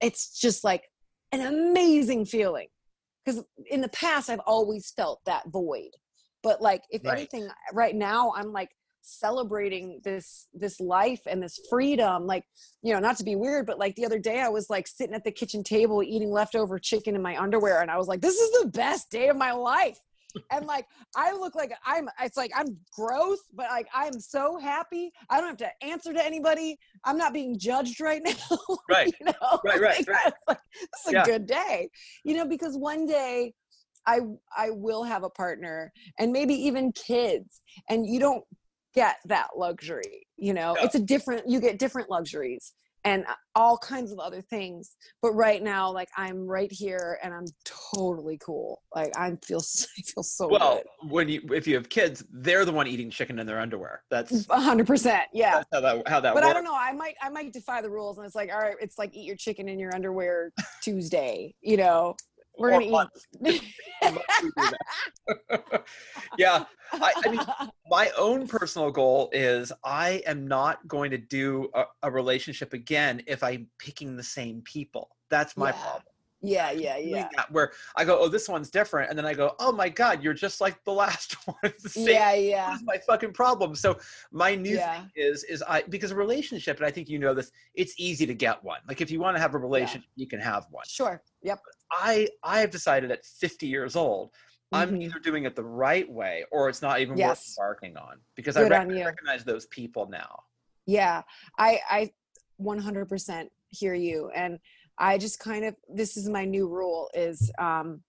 [0.00, 0.84] it's just like
[1.32, 2.68] an amazing feeling
[3.24, 5.90] because in the past I've always felt that void.
[6.42, 7.18] But like if Right.
[7.18, 8.70] anything right now I'm like
[9.06, 12.44] celebrating this this life and this freedom like
[12.82, 15.14] you know not to be weird but like the other day i was like sitting
[15.14, 18.34] at the kitchen table eating leftover chicken in my underwear and i was like this
[18.34, 19.98] is the best day of my life.
[20.50, 20.86] And like
[21.16, 25.10] i look like i'm it's like i'm gross but like i'm so happy.
[25.30, 26.76] I don't have to answer to anybody.
[27.04, 28.58] I'm not being judged right now
[28.90, 29.14] Right.
[29.18, 29.60] you know?
[29.64, 30.26] Right, right, Like, right.
[30.26, 31.88] it's like, this is a good day.
[32.24, 33.54] You know because one day
[34.06, 34.20] i
[34.56, 38.44] i will have a partner and maybe even kids and you don't
[38.96, 40.84] get that luxury you know Yeah.
[40.86, 42.72] it's a different you get different luxuries
[43.04, 47.32] and uh, all kinds of other things but right now like i'm right here and
[47.34, 47.44] i'm
[47.94, 49.58] totally cool like i feel
[49.98, 53.38] i feel so Well, when you if you have kids, they're the one eating chicken
[53.38, 54.02] in their underwear.
[54.10, 56.50] That's, 100% yeah that's how that how that but works.
[56.50, 58.76] i don't know i might i might defy the rules and it's like all right
[58.80, 62.16] it's like eat your chicken in your underwear tuesday you know
[62.58, 63.26] we're gonna months.
[63.46, 63.62] eat
[64.02, 65.84] Months we do that.
[66.38, 67.40] yeah, I, I mean,
[67.88, 73.22] my own personal goal is I am not going to do a, a relationship again
[73.26, 75.10] if I'm picking the same people.
[75.28, 75.72] That's my Yeah.
[75.82, 76.02] problem.
[76.42, 79.72] yeah yeah yeah Where I go, oh, this one's different, and then I go, oh
[79.72, 81.56] my god, you're just like the last one.
[81.62, 83.74] The yeah yeah is my fucking problem?
[83.74, 83.98] So
[84.30, 85.00] my new Yeah.
[85.00, 88.26] thing is is I because a relationship, and I think you know this, it's easy
[88.26, 88.80] to get one.
[88.86, 90.84] Like if you want to have a relationship, you can have one.
[90.86, 91.58] sure yep
[91.90, 94.32] I I have decided at 50 years old,
[94.72, 95.02] I'm Mhm.
[95.02, 97.28] either doing it the right way or it's not even Yes.
[97.28, 100.42] worth embarking on because Good I rec- recognize those people now.
[100.86, 101.22] Yeah,
[101.58, 102.12] I I
[102.60, 104.58] 100% hear you and
[104.98, 108.02] I just kind of this is my new rule is um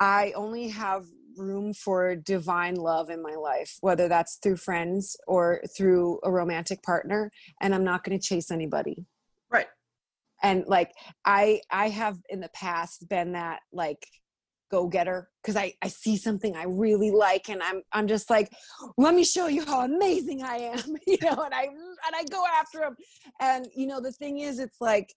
[0.00, 1.06] I only have
[1.36, 6.82] room for divine love in my life whether that's through friends or through a romantic
[6.82, 7.30] partner
[7.60, 9.04] and I'm not going to chase anybody.
[10.44, 10.92] And like
[11.24, 14.06] I I have in the past been that like
[14.70, 18.50] go getter because I, I see something I really like and I'm I'm just like
[18.96, 22.44] let me show you how amazing I am you know and I and I go
[22.46, 22.96] after them
[23.40, 25.12] and you know the thing is it's like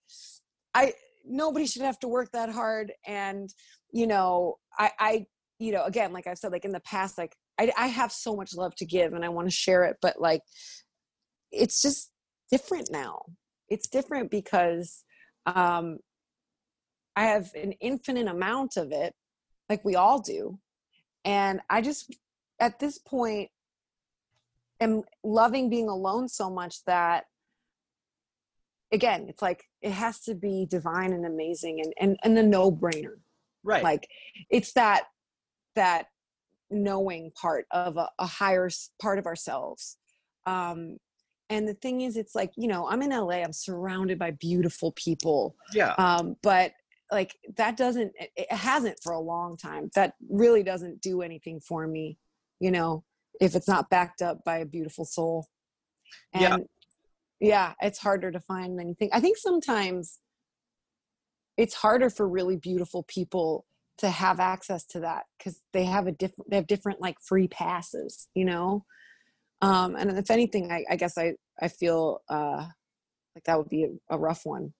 [0.74, 0.92] I
[1.24, 3.52] nobody should have to work that hard and
[3.90, 5.26] you know I I
[5.58, 8.36] you know again like I've said like in the past like I I have so
[8.36, 10.42] much love to give and I want to share it but like
[11.50, 12.10] it's just
[12.50, 13.22] different now.
[13.68, 15.04] It's different because
[15.56, 15.98] um
[17.16, 19.12] I have an infinite amount of it
[19.68, 20.58] like we all do.
[21.24, 22.14] And i just
[22.60, 23.50] at this point
[24.80, 27.24] am loving being alone so much that
[28.92, 33.16] again it's like it has to be divine and amazing and and, and a no-brainer.
[33.64, 33.82] Right.
[33.82, 34.08] like
[34.48, 35.04] it's that
[35.74, 36.06] that
[36.70, 38.70] knowing part of a, a higher
[39.00, 39.96] part of ourselves.
[40.46, 40.98] Um
[41.50, 44.92] and the thing is it's like you know i'm in la i'm surrounded by beautiful
[44.92, 45.94] people yeah.
[45.98, 46.72] um but
[47.10, 51.86] like that doesn't it, hasn't for a long time that really doesn't do anything for
[51.86, 52.18] me
[52.60, 53.04] you know
[53.40, 55.46] if it's not backed up by a beautiful soul
[56.34, 56.56] and Yeah.
[57.40, 60.18] yeah it's harder to find anything i think sometimes
[61.56, 63.66] it's harder for really beautiful people
[63.98, 67.48] to have access to that because they have a different they have different like free
[67.48, 68.84] passes you know
[69.60, 72.66] um and if anything i, I guess i i feel uh
[73.34, 74.72] like that would be a, a rough one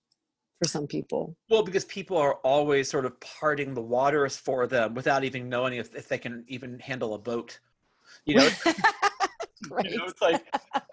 [0.59, 4.95] for some people Well, because people are always sort of parting the waters for them
[4.95, 7.59] without even knowing if, if they can even handle a boat.
[8.25, 8.49] You know,
[9.71, 9.85] right.
[9.91, 10.45] you know, it's like,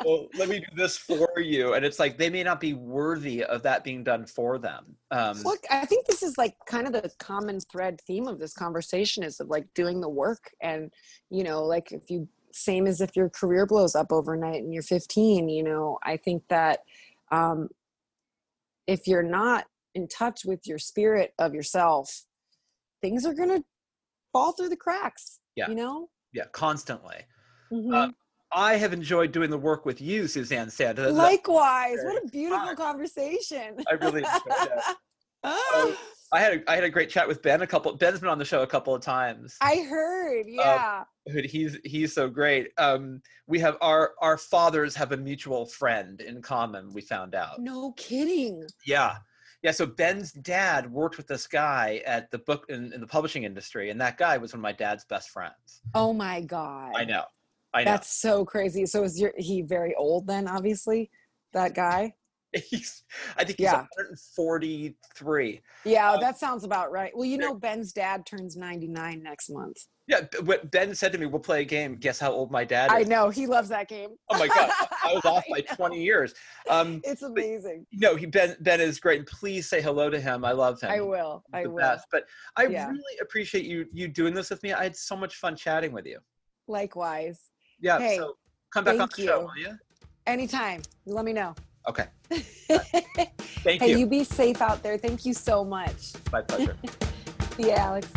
[0.04, 1.74] well, let me do this for you.
[1.74, 4.96] And it's like they may not be worthy of that being done for them.
[5.12, 8.54] Um, Look, I think this is like kind of the common thread theme of this
[8.54, 10.94] conversation is of like doing the work and
[11.32, 14.82] you know, like if you same as if your career blows up overnight and you're
[14.82, 16.80] 15, you know, I think that
[17.32, 17.70] um
[18.88, 22.24] if you're not in touch with your spirit of yourself,
[23.02, 23.64] things are going to
[24.32, 25.70] fall through the cracks, Yeah.
[25.70, 26.10] you know?
[26.34, 27.18] yeah, constantly.
[27.72, 27.94] Mhm.
[27.94, 28.12] Uh,
[28.52, 30.70] I have enjoyed doing the work with you, Suzanne.
[30.78, 33.78] That- Likewise, what a beautiful conversation.
[33.90, 34.80] I really enjoyed.
[35.48, 35.96] Oh,
[36.32, 37.96] I had a, I had a great chat with Ben a couple.
[37.96, 39.56] Ben's been on the show a couple of times.
[39.62, 41.04] I heard, yeah.
[41.28, 42.70] Dude, he's he's so great.
[42.78, 46.92] Um, we have our our fathers have a mutual friend in common.
[46.94, 47.60] We found out.
[47.60, 48.66] no kidding.
[48.86, 49.18] Yeah,
[49.62, 49.72] yeah.
[49.72, 53.90] So Ben's dad worked with this guy at the book in, in the publishing industry,
[53.90, 55.82] and that guy was one of my dad's best friends.
[55.94, 56.94] Oh my god.
[56.96, 57.24] I know,
[57.74, 57.92] I know.
[57.92, 58.86] That's so crazy.
[58.86, 61.12] So is your he very old then, obviously?
[61.54, 62.16] That guy?
[62.56, 63.04] He's,
[63.38, 63.86] I think he's Yeah.
[63.98, 65.62] 143.
[65.84, 67.16] Yeah, Um, that sounds about right.
[67.16, 69.78] Well, you know, Ben's dad turns 99 next month.
[70.08, 71.96] Yeah, b- what Ben said to me, "We'll play a game.
[71.96, 74.12] Guess how old my dad is." I know he loves that game.
[74.30, 74.70] Oh my god,
[75.04, 75.76] I was off by know.
[75.76, 76.36] 20 years.
[76.70, 77.88] Um, It's amazing.
[77.92, 79.18] no, he Ben Ben is great.
[79.20, 80.46] and Please say hello to him.
[80.46, 80.92] I love him.
[80.92, 81.44] I will.
[81.48, 81.78] He's I the will.
[81.82, 82.06] best.
[82.12, 82.26] But
[82.56, 82.88] I Yeah.
[82.88, 84.74] really appreciate you you doing this with me.
[84.74, 86.20] I had so much fun chatting with you.
[86.68, 87.40] Likewise.
[87.80, 87.98] Yeah.
[87.98, 88.38] Hey, so
[88.72, 89.46] come back on the show, you.
[89.48, 89.80] will you?
[90.28, 90.84] Anytime.
[91.08, 91.56] Let me know.
[91.88, 92.08] Okay.
[93.64, 93.98] Thank hey, you.
[94.00, 94.98] you be safe out there.
[94.98, 96.14] Thank you so much.
[96.32, 96.78] My pleasure.
[97.58, 98.10] Ya, Alex.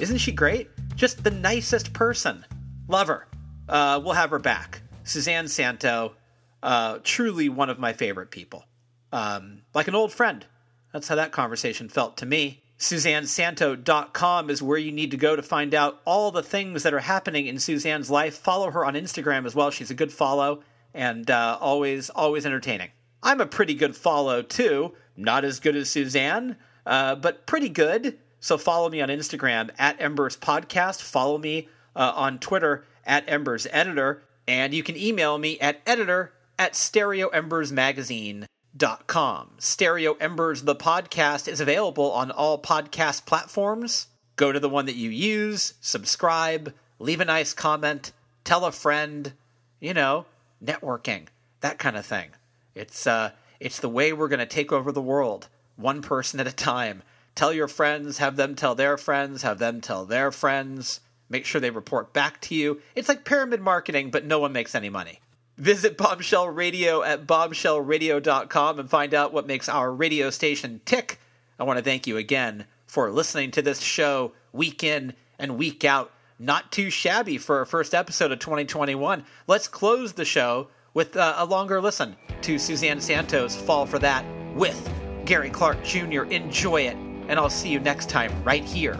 [0.00, 0.70] Isn't she great?
[0.96, 2.44] Just the nicest person.
[2.88, 3.28] Love her.
[3.68, 4.82] Uh, we'll have her back.
[5.04, 6.14] Suzanne Santo,
[6.62, 8.64] uh, truly one of my favorite people.
[9.12, 10.44] Um, like an old friend.
[10.92, 12.62] That's how that conversation felt to me.
[12.78, 17.00] SuzanneSanto.com is where you need to go to find out all the things that are
[17.00, 18.36] happening in Suzanne's life.
[18.36, 19.70] Follow her on Instagram as well.
[19.70, 20.62] She's a good follow
[20.92, 22.90] and uh, always, always entertaining.
[23.22, 24.94] I'm a pretty good follow too.
[25.16, 28.18] Not as good as Suzanne, uh, but pretty good.
[28.40, 31.00] So follow me on Instagram at Embers Podcast.
[31.00, 34.22] Follow me uh, on Twitter at Embers Editor.
[34.46, 39.50] And you can email me at editor at stereoembersmagazine.com.
[39.58, 44.08] Stereo Embers, the podcast, is available on all podcast platforms.
[44.36, 48.10] Go to the one that you use, subscribe, leave a nice comment,
[48.42, 49.32] tell a friend,
[49.80, 50.26] you know,
[50.62, 51.28] networking,
[51.60, 52.30] that kind of thing.
[52.74, 56.46] It's uh it's the way we're going to take over the world, one person at
[56.46, 57.02] a time.
[57.34, 61.00] Tell your friends, have them tell their friends, have them tell their friends.
[61.34, 62.80] Make sure they report back to you.
[62.94, 65.18] It's like pyramid marketing, but no one makes any money.
[65.58, 71.18] Visit Bombshell Radio at bombshellradio.com and find out what makes our radio station tick.
[71.58, 75.84] I want to thank you again for listening to this show week in and week
[75.84, 76.12] out.
[76.38, 79.24] Not too shabby for our first episode of 2021.
[79.48, 84.24] Let's close the show with uh, a longer listen to Suzanne Santo's Fall for That
[84.54, 84.88] with
[85.24, 86.22] Gary Clark Jr.
[86.22, 88.96] Enjoy it, and I'll see you next time right here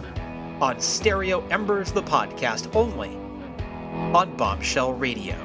[0.61, 3.15] on Stereo Embers, the podcast, only
[4.13, 5.35] on Bombshell Radio.